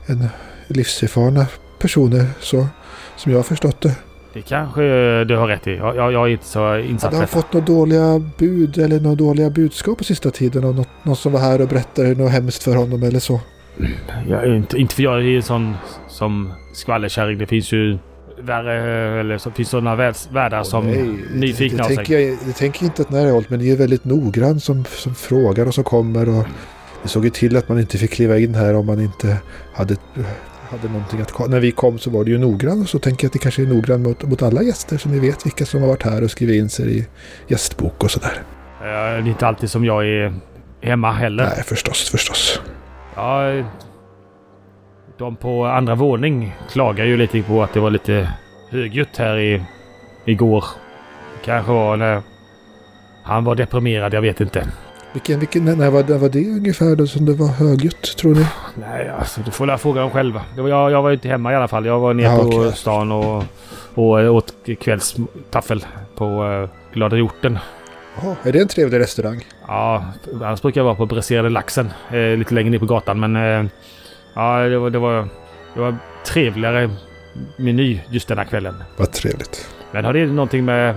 [0.08, 0.28] än
[0.68, 1.46] livserfarna
[1.80, 2.68] personer, så,
[3.16, 3.96] som jag har förstått det.
[4.34, 4.82] det kanske
[5.24, 5.76] du har rätt i.
[5.76, 9.16] Jag, jag, jag är inte så insatt Hade han fått några dåliga bud eller några
[9.16, 10.64] dåliga budskap på sista tiden?
[10.64, 13.40] Av något, någon som var här och berättade något hemskt för honom eller så?
[14.30, 15.76] Jag inte, inte för jag är en sån
[16.08, 17.38] som skvallerkärring.
[17.38, 17.98] Det finns ju
[18.38, 22.54] värre, eller så finns sådana världs- världar som Nej, nyfikna det, det, tänker jag, det
[22.54, 25.84] tänker inte att nej, Holt, men ni är väldigt noggrann som, som frågar och som
[25.84, 26.30] kommer.
[26.30, 26.46] Och
[27.04, 29.38] det såg ju till att man inte fick kliva in här om man inte
[29.74, 29.96] hade,
[30.70, 33.30] hade någonting att När vi kom så var det ju noggrann och så tänker jag
[33.30, 35.88] att det kanske är noggrann mot, mot alla gäster så ni vet vilka som har
[35.88, 37.06] varit här och skrivit in sig i
[37.48, 38.42] gästbok och sådär.
[38.82, 40.34] Det är inte alltid som jag är
[40.82, 41.44] hemma heller.
[41.44, 42.62] Nej, förstås, förstås.
[43.16, 43.64] Ja,
[45.24, 48.34] de på andra våning klagar ju lite på att det var lite
[48.70, 49.64] högljutt här i,
[50.26, 50.66] igår.
[51.46, 52.22] Kanske var när
[53.24, 54.68] han var deprimerad, jag vet inte.
[55.14, 58.46] Vilken, vilken, när, var, när var det ungefär då som det var högljutt tror ni?
[58.76, 60.42] Nej, alltså du får la fråga dem själva.
[60.58, 61.86] Var, jag, jag var ju inte hemma i alla fall.
[61.86, 62.74] Jag var nere Ja, på okej.
[62.76, 63.44] stan och,
[63.94, 67.60] och eh, åt kvällstaffel på uh, Glada Hjorten.
[68.24, 69.46] Ja, är det en trevlig restaurang?
[69.68, 71.92] Ja, annars brukar jag vara på Bräserade Laxen.
[72.12, 73.20] Eh, lite längre ner på gatan.
[73.20, 73.72] Men eh,
[74.36, 75.28] ja, det var, det, var,
[75.74, 76.90] det var trevligare
[77.58, 78.76] meny just denna kvällen.
[78.98, 79.68] Vad trevligt.
[79.92, 80.90] Men har det någonting med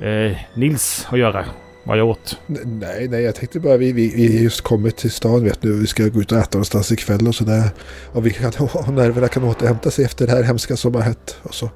[0.00, 1.44] eh, Nils att göra?
[1.84, 2.38] Vad jag åt?
[2.46, 5.80] Nej, nej, jag tänkte bara vi, vi, vi just kommit till stan vet du.
[5.80, 7.70] Vi ska gå ut och äta någonstans ikväll och sådär.
[8.12, 11.36] Och vi kan, och nerverna kan återhämta sig efter det här hemska som har hänt.
[11.42, 11.70] Och så,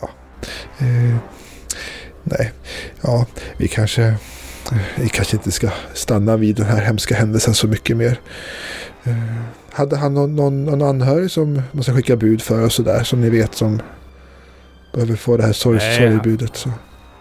[0.00, 0.10] ja.
[0.78, 1.16] Eh,
[2.24, 2.52] nej,
[3.00, 4.02] ja, vi kanske,
[4.72, 8.20] eh, vi kanske inte ska stanna vid den här hemska händelsen så mycket mer.
[9.04, 9.12] Eh,
[9.72, 13.20] hade han någon, någon, någon anhörig som man ska skicka bud för och sådär som
[13.20, 13.80] ni vet som
[14.94, 16.56] behöver få det här sorg, Nej, sorgbudet?
[16.56, 16.70] Så.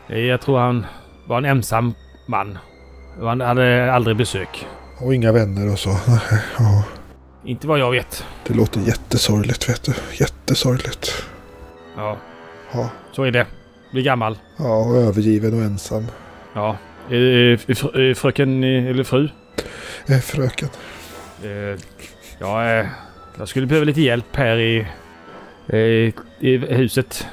[0.09, 0.85] Eh, Jag tror han
[1.27, 1.93] var en ensam
[2.27, 2.57] man.
[3.21, 4.65] Han hade aldrig besök.
[4.97, 5.89] Och inga vänner och så.
[6.59, 6.83] Ja.
[7.45, 8.23] Inte vad jag vet.
[8.47, 9.93] Det låter jättesorgligt vet du.
[10.19, 11.23] Jättesorgligt.
[11.97, 12.17] Ja,
[12.73, 13.45] Ja, så är det.
[13.91, 14.37] Blir gammal.
[14.57, 16.07] ja och övergiven och ensam.
[16.53, 16.77] Ja.
[17.09, 19.29] Eh, eh, fr- Fröken, eller fru?
[20.23, 20.69] Fröken.
[21.43, 21.79] Eh,
[22.41, 22.85] Ja, eh,
[23.37, 24.87] jag skulle behöva lite hjälp här i,
[25.67, 27.27] eh, i huset.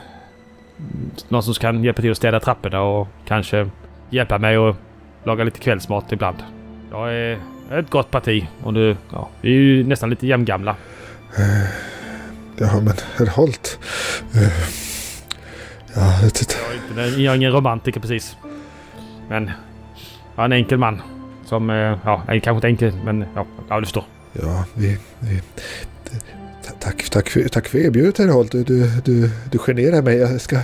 [1.29, 3.71] Någon som kan hjälpa till att städa trapporna och kanske
[4.11, 4.77] hjälpa mig att
[5.25, 6.37] laga lite kvällsmat ibland.
[6.91, 7.39] Jag är
[7.71, 10.77] ett gott parti och nu, ja, vi är ju nästan lite jämngamla.
[12.59, 13.79] Ja, men herr Holt.
[14.35, 14.43] Eh,
[15.95, 18.37] ja, Jag är, inte, jag är ingen romantiker precis.
[19.29, 19.51] Men
[20.37, 21.03] jag är en enkel man.
[21.47, 24.05] Som, eh, ja, nej, kanske inte enkel, men ja, ja du förstår.
[24.33, 24.99] ja, vi...
[25.21, 25.43] vi
[26.81, 28.53] tack, tack, för, tack för erbjudandet herr Holt.
[28.53, 30.17] Du, du, du, du generar mig.
[30.17, 30.59] Jag ska,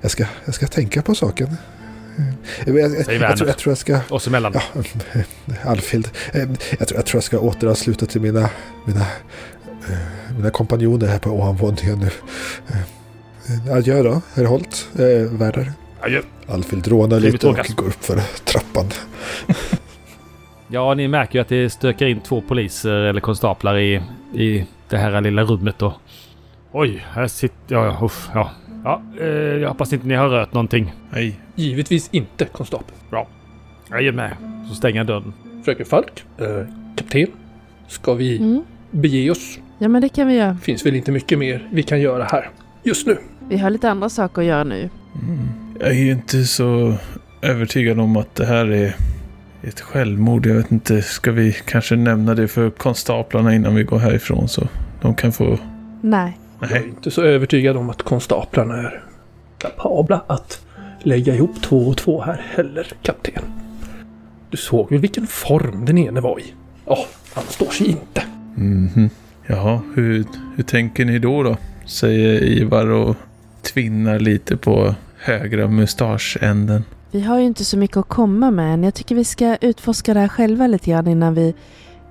[0.00, 1.48] jag, ska, jag ska tänka på saken.
[2.66, 4.00] Jag, jag, jag, Säg jag, tror, jag tror jag ska...
[4.08, 4.52] Oss emellan.
[4.54, 4.82] Ja,
[5.64, 6.08] Alfhild.
[6.32, 8.50] Jag tror, jag tror jag ska återansluta till mina,
[8.84, 9.00] mina,
[9.90, 12.10] eh, mina kompanjoner här på ovanvåningen nu.
[13.72, 15.72] Adjö då, herr Holt, eh, Werner.
[16.00, 16.22] Adjö.
[16.46, 18.90] Alfhild rånar lite och går upp för trappan.
[20.68, 24.00] Ja, ni märker ju att det stökar in två poliser eller konstaplar i,
[24.34, 25.94] i det här lilla rummet då.
[26.72, 27.74] Oj, här sitter...
[27.74, 28.50] Ja, ja, uff, ja.
[28.84, 30.92] Ja, eh, jag hoppas inte ni har rört någonting.
[31.10, 31.40] Nej.
[31.54, 32.94] Givetvis inte, konstapel.
[33.90, 34.36] Jag är med.
[34.68, 35.32] Så stänger jag dörren.
[35.64, 36.46] Fröken Falk, eh,
[36.96, 37.26] kapten.
[37.88, 38.62] Ska vi Mm.
[38.90, 39.58] bege oss?
[39.78, 40.56] Ja, men det kan vi göra.
[40.62, 42.50] Finns väl inte mycket mer vi kan göra här
[42.82, 43.18] just nu.
[43.48, 44.90] Vi har lite andra saker att göra nu.
[45.28, 45.38] Mm.
[45.80, 46.94] Jag är ju inte så
[47.42, 48.94] övertygad om att det här är
[49.68, 50.46] ett självmord.
[50.46, 54.68] Jag vet inte, ska vi kanske nämna det för konstaplarna innan vi går härifrån så
[55.00, 55.58] de kan få...
[56.00, 56.38] Nej.
[56.60, 59.02] Jag är Nej, inte så övertygad om att konstaplarna är
[59.58, 60.60] kapabla att
[61.02, 63.42] lägga ihop två och två här heller, kapten.
[64.50, 66.54] Du såg väl vilken form den ene var i?
[66.86, 66.98] Ja,
[67.34, 68.22] han står sig inte.
[68.54, 69.10] Mhm.
[69.46, 70.24] Jaha, hur,
[70.56, 71.56] hur tänker ni då då?
[71.86, 73.16] Säger Ivar och
[73.62, 76.84] tvinnar lite på högra mustaschänden.
[77.10, 78.82] Vi har ju inte så mycket att komma med än.
[78.82, 81.54] Jag tycker vi ska utforska det här själva lite grann innan vi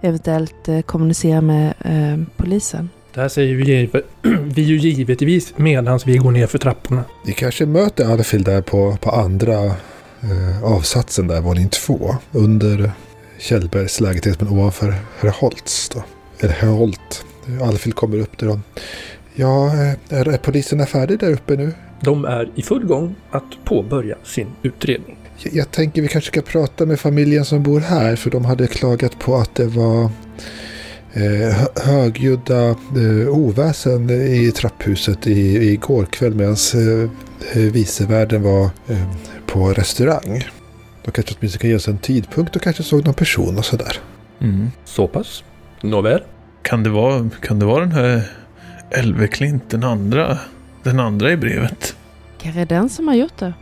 [0.01, 2.89] eventuellt eh, kommunicerar med eh, polisen.
[3.13, 3.89] Det här säger vi,
[4.55, 7.03] vi ju givetvis medan vi går ner för trapporna.
[7.25, 12.15] Ni kanske möter Alfil där på, på andra eh, avsatsen där, våning två.
[12.31, 12.91] Under
[13.39, 16.03] Kjellbergs lägenhet, men ovanför Herr Holtz då.
[16.39, 17.25] Eller Herr Holt.
[17.63, 18.59] Alfil kommer upp där och...
[19.35, 21.73] Ja, eh, är, är poliserna färdiga där uppe nu?
[22.01, 25.17] De är i full gång att påbörja sin utredning.
[25.37, 28.67] Jag, jag tänker vi kanske ska prata med familjen som bor här, för de hade
[28.67, 30.03] klagat på att det var
[31.13, 36.55] eh, hö- högljudda eh, oväsen i trapphuset i, igår kväll medan
[37.53, 39.13] eh, vicevärden var eh,
[39.45, 40.43] på restaurang.
[41.05, 43.97] De kanske åtminstone kan ge oss en tidpunkt och kanske såg någon person och sådär.
[44.41, 44.67] Mm.
[44.85, 45.43] Så pass.
[45.81, 46.23] Nåväl.
[46.61, 48.21] Kan, det vara, kan det vara den här
[48.91, 50.37] Elveklint, den andra,
[50.83, 51.95] den andra i brevet?
[52.41, 53.53] Kanske är den som har gjort det?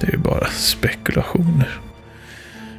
[0.00, 1.78] Det är ju bara spekulationer.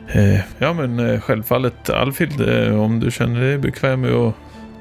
[0.08, 4.34] Eh, ja men eh, självfallet Alfhild, eh, om du känner dig bekväm med att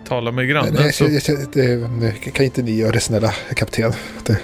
[0.08, 3.32] tala med grannen Nej, så jag, jag, jag, det, kan inte ni göra det snälla
[3.56, 3.92] kapten?
[4.26, 4.42] Det är bättre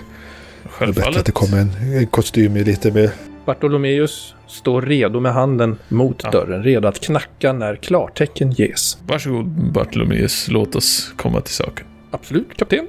[0.64, 1.27] att självfallet.
[1.27, 3.11] det kommer en, en kostym i lite med...
[3.45, 6.31] Bartolomeus står redo med handen mot Ja.
[6.31, 8.99] dörren, redo att knacka när klartecken ges.
[9.07, 11.87] Varsågod Bartolomeus, låt oss komma till saken.
[12.11, 12.87] Absolut, kapten.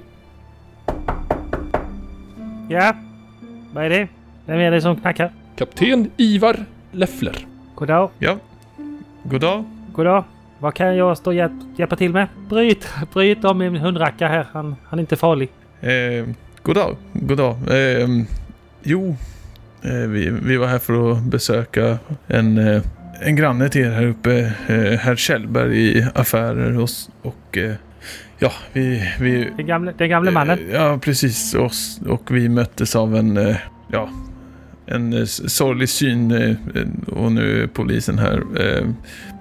[2.71, 2.95] Ja,
[3.73, 4.07] vad är det?
[4.45, 5.31] Vem är det som knackar?
[5.55, 7.35] Kapten Ivar Leffler.
[7.75, 8.37] Goddag, Ja,
[9.23, 9.63] god dag.
[9.93, 10.23] goddag.
[10.59, 12.27] Vad kan jag stå och hjälp, hjälpa till med?
[12.49, 14.47] Bryt, bryt om min hundracka här.
[14.51, 15.49] Han, han är inte farlig.
[15.81, 16.27] Eh,
[16.63, 17.55] god dag, god dag.
[17.69, 18.07] Eh,
[18.83, 19.15] jo,
[19.83, 22.81] eh, vi, vi var här för att besöka en, eh,
[23.21, 26.89] en granne till er här uppe, eh, herr Kjellberg i affärer och,
[27.21, 27.73] och eh,
[28.41, 29.13] ja, vi...
[29.19, 30.59] vi Den gamle, den gamle mannen.
[30.69, 31.53] Eh, Ja, precis.
[31.53, 33.55] Och, s- och vi möttes av en, eh,
[33.91, 34.09] ja,
[34.85, 36.31] en eh, sorglig syn
[37.07, 38.41] och nu är polisen här.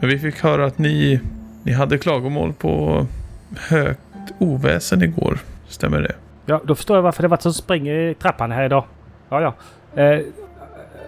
[0.01, 1.21] Men vi fick höra att ni,
[1.63, 3.07] ni hade klagomål på
[3.59, 4.01] högt
[4.39, 5.39] oväsen igår.
[5.69, 6.15] Stämmer det?
[6.47, 8.85] Ja, då förstår jag varför det var som springer i trappan här idag.
[9.29, 9.55] Ja, ja.
[10.03, 10.21] Eh,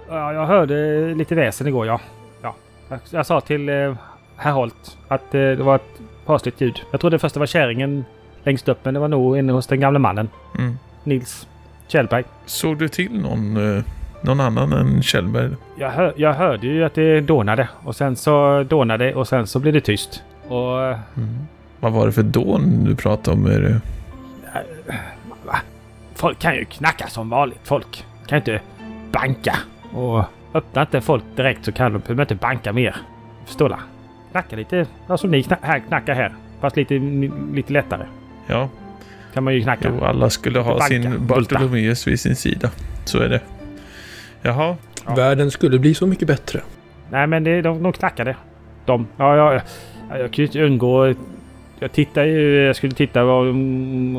[0.08, 0.74] ja jag hörde
[1.14, 2.00] lite väsen igår, ja.
[2.42, 2.54] ja.
[2.88, 3.94] Jag, jag sa till eh,
[4.36, 6.80] herr Holt att eh, det var ett pasligt ljud.
[6.90, 8.04] Jag trodde först det var kärringen
[8.44, 10.28] längst upp, men det var nog inne hos den gamle mannen.
[10.58, 10.78] Mm.
[11.04, 11.46] Nils
[11.88, 12.24] Kjellberg.
[12.46, 13.84] Såg du till någon, eh,
[14.22, 15.50] någon annan än Kjellberg?
[15.76, 19.58] Jag, hör, jag hörde ju att det dånade och sen så dånade och sen så
[19.58, 20.22] blev det tyst.
[20.48, 20.78] Och
[21.16, 21.46] Mm.
[21.80, 23.46] Vad var det för dån du pratade om?
[23.46, 23.80] Är det...
[26.14, 27.60] folk kan ju knacka som vanligt.
[27.64, 28.60] Folk kan ju inte
[29.12, 29.56] banka.
[29.92, 32.96] Och öppnar inte folk direkt så kan de inte banka mer.
[33.46, 33.74] Förstår du?
[34.32, 36.32] Knacka lite, ja, som ni kna här, knackar här.
[36.60, 36.94] Fast lite,
[37.54, 38.06] lite lättare.
[38.46, 38.68] Ja,
[39.34, 39.88] Kan man ju knacka.
[39.98, 41.26] jo, alla skulle ha Banka, sin.
[41.26, 42.70] Bartolomeus vid sin sida.
[43.04, 43.40] Så är det.
[44.42, 45.14] Jaha, Ja.
[45.14, 46.60] Världen skulle bli så mycket bättre.
[47.10, 48.36] Nej men det, de, de knackade.
[48.84, 49.06] De.
[49.16, 51.14] Ja, ja, ja, jag kunde ju inte undgå...
[51.78, 52.56] Jag tittade ju...
[52.66, 53.46] Jag skulle titta vad,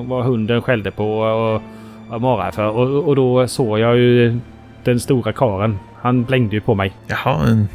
[0.07, 1.61] vad hunden skällde på och
[2.09, 2.69] vad morrade för.
[2.69, 4.39] Och, och då såg jag ju
[4.83, 5.79] den stora karen.
[6.01, 6.93] Han blängde ju på mig.
[7.07, 7.67] jaha, en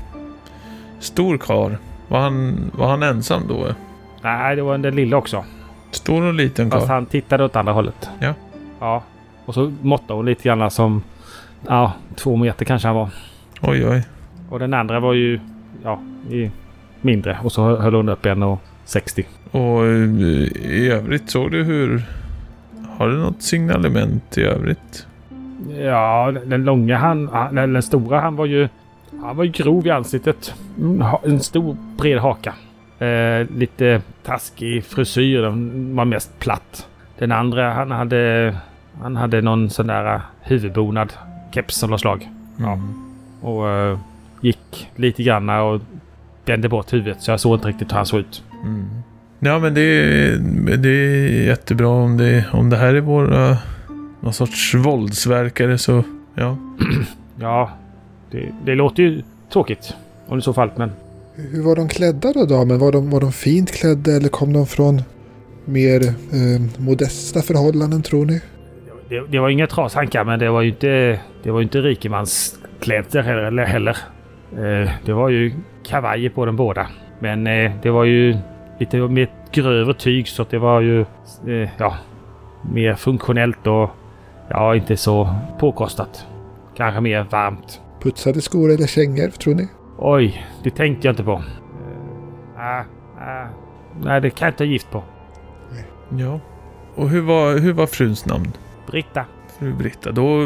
[1.01, 1.79] stor kar.
[2.09, 3.67] Var han, var han ensam då?
[4.23, 5.45] Nej, det var den lilla också.
[5.91, 6.95] Stor och liten Fast karl?
[6.95, 8.09] han tittade åt andra hållet.
[8.21, 8.35] Ja.
[8.81, 9.03] Ja.
[9.45, 11.03] Och så måttade hon lite grann som...
[11.69, 13.09] Ja, två meter kanske han var.
[13.63, 14.03] Oj, oj.
[14.51, 15.41] Och den andra var ju...
[15.85, 16.51] Ja, i,
[17.01, 17.39] mindre.
[17.43, 19.27] Och så höll hon upp en och 60.
[19.51, 20.09] Och eh,
[20.71, 22.03] i övrigt såg du hur...
[22.99, 25.07] Har du något signalement i övrigt?
[25.81, 27.31] Ja, den långa han...
[27.53, 28.69] Den, den stora han var ju...
[29.23, 30.55] Han var ju grov i ansiktet.
[30.79, 32.55] Mm, En stor bred haka.
[32.99, 35.43] Eh, lite taskig frisyr.
[35.43, 36.89] Den var mest platt.
[37.19, 38.55] Den andra han hade...
[39.03, 41.13] Han hade någon sån där eh, huvudbonad
[41.53, 42.29] keps av något slag.
[42.57, 42.79] Ja.
[43.41, 43.99] Och eh,
[44.41, 45.81] gick lite grann och
[46.47, 48.43] vände bort huvudet så jag såg inte riktigt hur han såg ut.
[48.65, 48.89] Mm.
[49.39, 50.37] Ja, men det är,
[50.77, 53.57] det är jättebra om det, om det här är våra...
[54.21, 56.03] Någon sorts våldsverkare så...
[56.35, 56.57] Ja.
[57.41, 57.71] Ja,
[58.31, 59.23] det, det låter ju
[59.53, 59.95] tråkigt.
[60.27, 60.93] Om det så fallet men...
[61.41, 62.79] Hur var de klädda då damen?
[62.79, 65.03] Var de, var de fint klädda eller kom de från
[65.65, 68.41] mer eh, modesta förhållanden tror ni?
[69.09, 71.97] Det, det var inga trashankar men det var ju inte, det var inte
[72.81, 73.65] kläder heller.
[73.65, 73.97] heller.
[74.53, 75.53] Eh, det var ju
[75.85, 76.87] kavajer på dem båda.
[77.19, 78.37] Men eh, det var ju
[78.79, 81.01] lite mer grövre tyg så det var ju
[81.47, 81.97] eh, ja,
[82.73, 83.91] mer funktionellt och
[84.49, 86.27] ja, inte så påkostat.
[86.77, 87.81] Kanske mer varmt.
[88.03, 89.69] Putsade skor eller kängor, tror ni?
[89.99, 91.33] Oj, det tänkte jag inte på.
[91.33, 91.41] Uh,
[93.19, 93.49] uh,
[94.01, 95.03] nej, det kan jag inte ha gift på.
[96.19, 96.41] Ja.
[96.95, 98.53] Och hur var, hur var fruns namn?
[98.87, 99.25] Britta.
[99.59, 100.13] Fru Britta.
[100.13, 100.39] Då,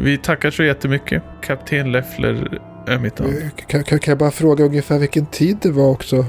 [0.00, 1.22] vi tackar så jättemycket.
[1.40, 3.32] Kapten Leffler är mitt namn.
[3.32, 6.24] Eh, Kan, kan, kan jag bara fråga ungefär vilken tid det var också,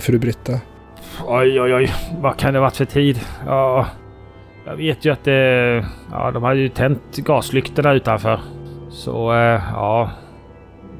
[0.00, 0.52] fru Britta?
[1.26, 1.92] Oj, oj, oj.
[2.20, 3.20] Vad kan det ha varit för tid?
[3.46, 3.86] Ja,
[4.66, 5.84] jag vet ju att det...
[6.10, 8.40] Ja, de hade ju tänt gaslyktorna utanför.
[8.90, 10.10] Så, eh, ja...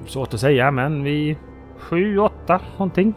[0.07, 1.37] Svårt att säga, men vi...
[1.79, 3.15] Sju, åtta någonting.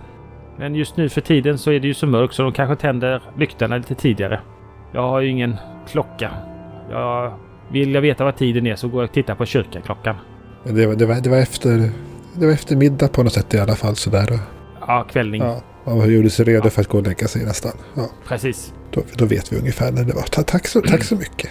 [0.58, 3.22] Men just nu för tiden så är det ju så mörkt så de kanske tänder
[3.38, 4.40] lyktorna lite tidigare.
[4.92, 5.56] Jag har ju ingen
[5.88, 6.32] klocka.
[6.92, 7.34] Jag...
[7.72, 10.16] Vill jag veta vad tiden är så går jag och tittar på kyrkaklockan.
[10.64, 11.90] Men Det var, det, var, det, var efter,
[12.34, 14.40] det var efter middag på något sätt i alla fall sådär.
[14.88, 15.42] Ja, kvällning.
[15.42, 17.72] ja, man gjorde sig redo för att gå och lägga sig nästan.
[17.96, 18.74] Ja, Precis.
[18.92, 20.22] då, då vet vi ungefär när det var.
[20.22, 21.50] Ta, tack, så, tack så mycket.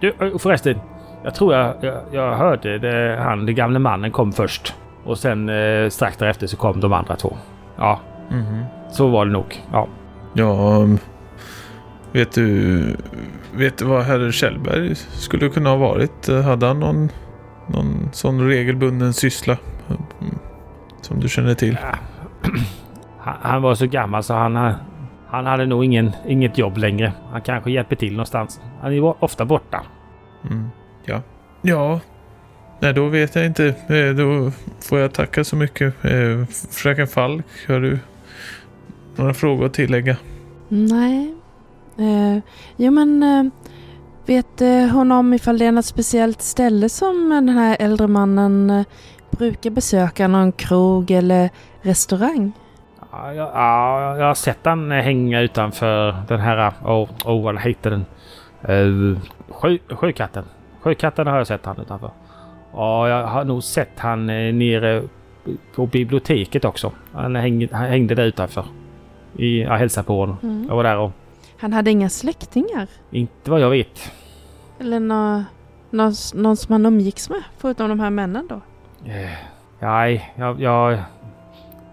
[0.00, 0.78] Du, och förresten.
[1.24, 4.74] Jag tror jag, jag, jag hörde det, han, den gamle mannen kom först.
[5.04, 7.36] Och sen eh, strax därefter så kom de andra två.
[7.76, 8.00] Ja,
[8.30, 8.64] Mhm.
[8.90, 9.62] så var det nog.
[9.72, 9.88] Ja.
[10.34, 10.98] Ja, um,
[12.12, 12.96] vet du,
[13.54, 16.28] vet du vad herr Kjellberg skulle kunna ha varit?
[16.28, 17.08] Eh, Hade han någon,
[17.66, 19.56] någon sån regelbunden syssla
[19.88, 20.02] mm,
[21.00, 21.78] som du känner till?
[21.82, 21.94] Ja.
[23.22, 24.74] Han, han var så gammal så han, ha-
[25.28, 27.12] han hade nog ingen, inget jobb längre.
[27.32, 28.60] Han kanske hjälper till någonstans.
[28.82, 29.82] Han är ofta borta.
[30.50, 30.70] Mm.
[31.10, 31.22] Ja.
[31.62, 32.00] Ja.
[32.80, 33.66] Nej, då vet jag inte.
[33.66, 36.04] Eh, Då får jag tacka så mycket.
[36.04, 37.98] Eh, Fröken Falk, har du
[39.16, 40.16] några frågor att tillägga?
[40.68, 41.34] Nej.
[41.98, 42.42] Eh,
[42.76, 43.44] jo men eh,
[44.26, 44.60] vet
[44.92, 48.84] hon om ifall det är något speciellt ställe som den här äldre mannen
[49.30, 50.28] brukar besöka?
[50.28, 51.50] Någon krog eller
[51.82, 52.52] restaurang?
[53.12, 56.72] Ja, jag, ja, jag har sett han hänga utanför den här...
[56.84, 58.04] Åh, oh, vad heter den?
[58.68, 60.44] Uh, sjö, sjökatten.
[60.80, 62.10] Sjökatten har jag sett han utanför.
[62.72, 65.02] Ja, jag har nog sett han eh, nere
[65.74, 66.92] på biblioteket också.
[67.12, 68.64] Han hängde, han hängde där utanför.
[69.36, 70.36] I, jag hälsade på honom.
[70.42, 70.66] Mm.
[70.68, 71.12] Jag var där och...
[71.56, 72.88] Han hade inga släktingar?
[73.10, 74.12] Inte vad jag vet.
[74.78, 75.44] Eller nå,
[75.90, 77.42] någon, någon som han umgicks med?
[77.58, 78.60] Förutom de här männen då?
[79.10, 79.30] Eh,
[79.78, 80.98] nej, jag, jag...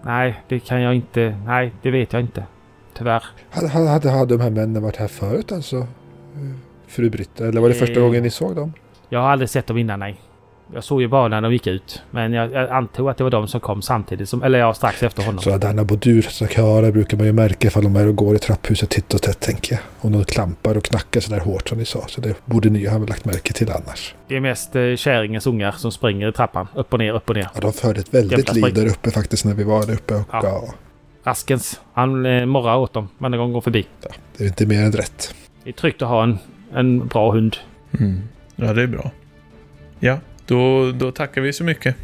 [0.02, 1.36] Nej, det kan jag inte...
[1.46, 2.44] Nej, det vet jag inte.
[2.94, 3.24] Tyvärr.
[3.50, 5.86] Hade, hade, hade de här männen varit här förut alltså?
[6.88, 7.46] Fru Britta?
[7.48, 8.02] Eller var det första Eh.
[8.06, 8.72] gången ni såg dem?
[9.08, 10.16] Jag har aldrig sett dem innan, nej.
[10.74, 12.02] Jag såg ju bara när de gick ut.
[12.10, 14.42] Men jag, jag antog att det var de som kom samtidigt som...
[14.42, 15.42] Eller ja, strax efter honom.
[15.42, 19.22] Sådana Bodur-sakörer brukar man ju märka ifall de är och går i trapphuset titt och
[19.22, 19.80] tätt tänker jag.
[20.00, 22.04] Om de klampar och knackar sådär hårt som ni sa.
[22.08, 24.14] Så det borde ni ha lagt märke till annars.
[24.28, 26.66] Det är mest eh, käringens ungar som springer i trappan.
[26.74, 27.48] Upp och ner, upp och ner.
[27.54, 30.14] Ja, de förde ett väldigt liv där uppe faktiskt när vi var där uppe.
[30.14, 30.40] Och, ja.
[30.42, 30.64] Ja.
[31.24, 31.80] Raskens.
[31.92, 33.86] Han eh, morrar åt dem varje gång de går förbi.
[34.36, 35.34] det är inte mer än rätt.
[35.64, 36.38] Det är tryggt att ha en,
[36.74, 37.56] en bra hund.
[38.00, 38.22] Mm.
[38.56, 39.10] Ja, det är bra.
[40.00, 41.96] Ja, då, då tackar vi så mycket.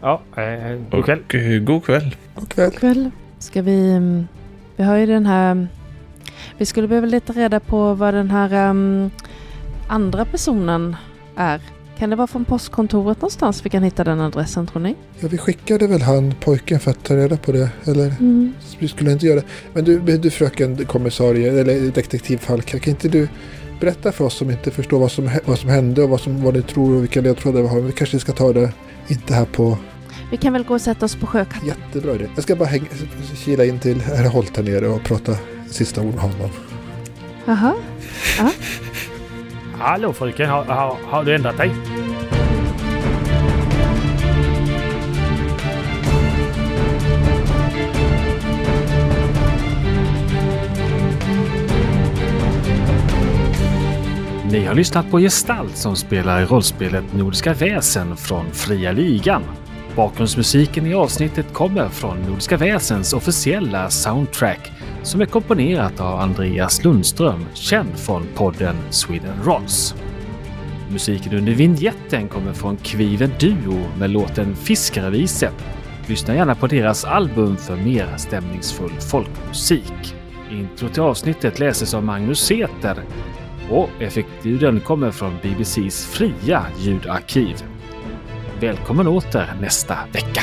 [0.00, 1.20] Ja, eh, god kväll.
[1.26, 2.16] Och eh, god kväll.
[2.34, 2.70] God kväll.
[2.70, 3.10] Kväll.
[3.38, 3.92] Ska vi...
[3.92, 4.28] mm,
[4.76, 5.68] Vi har ju den här...
[6.58, 9.10] Vi skulle behöva leta reda på vad den här mm,
[9.88, 10.96] andra personen
[11.36, 11.60] är.
[12.02, 14.96] Kan det vara från postkontoret någonstans vi kan hitta den adressen tror ni?
[15.20, 17.70] Ja, vi skickade väl han pojken för att ta reda på det.
[17.84, 18.52] Eller Mm.
[18.78, 19.46] vi skulle inte göra det.
[19.72, 23.28] Men du, du fröken kommissarie, eller detektiv Falk, kan inte du
[23.80, 26.54] berätta för oss som inte förstår vad som, vad som hände och vad, som, vad
[26.54, 27.80] ni tror och vilka ledtrådar vi har.
[27.80, 28.72] Vi kanske ska ta det,
[29.08, 29.78] inte här på
[30.30, 31.68] Vi kan väl gå och sätta oss på sjökanten.
[31.68, 32.26] jättebra idé.
[32.34, 32.88] Jag ska bara häng,
[33.44, 35.36] kila in till herr Holt här nere och prata
[35.70, 36.50] sista ord med honom.
[37.44, 37.74] Jaha.
[39.84, 41.70] Hallå fröken, har, har, har du ändrat dig?
[54.50, 59.42] Ni har lyssnat på Gestalt som spelar i rollspelet Nordiska väsen från Fria Ligan.
[59.96, 64.72] Bakgrundsmusiken i avsnittet kommer från Nordiska väsens officiella soundtrack
[65.02, 69.94] som är komponerat av Andreas Lundström, känd från podden Sweden Rolls.
[70.90, 75.50] Musiken under vignetten kommer från Kviven Duo med låten Fiskarevise.
[76.06, 80.14] Lyssna gärna på deras album för mer stämningsfull folkmusik.
[80.50, 82.96] Intro till avsnittet läses av Magnus Seter
[83.70, 87.56] och effektljuden kommer från BBCs fria ljudarkiv.
[88.60, 90.42] Välkommen åter nästa vecka!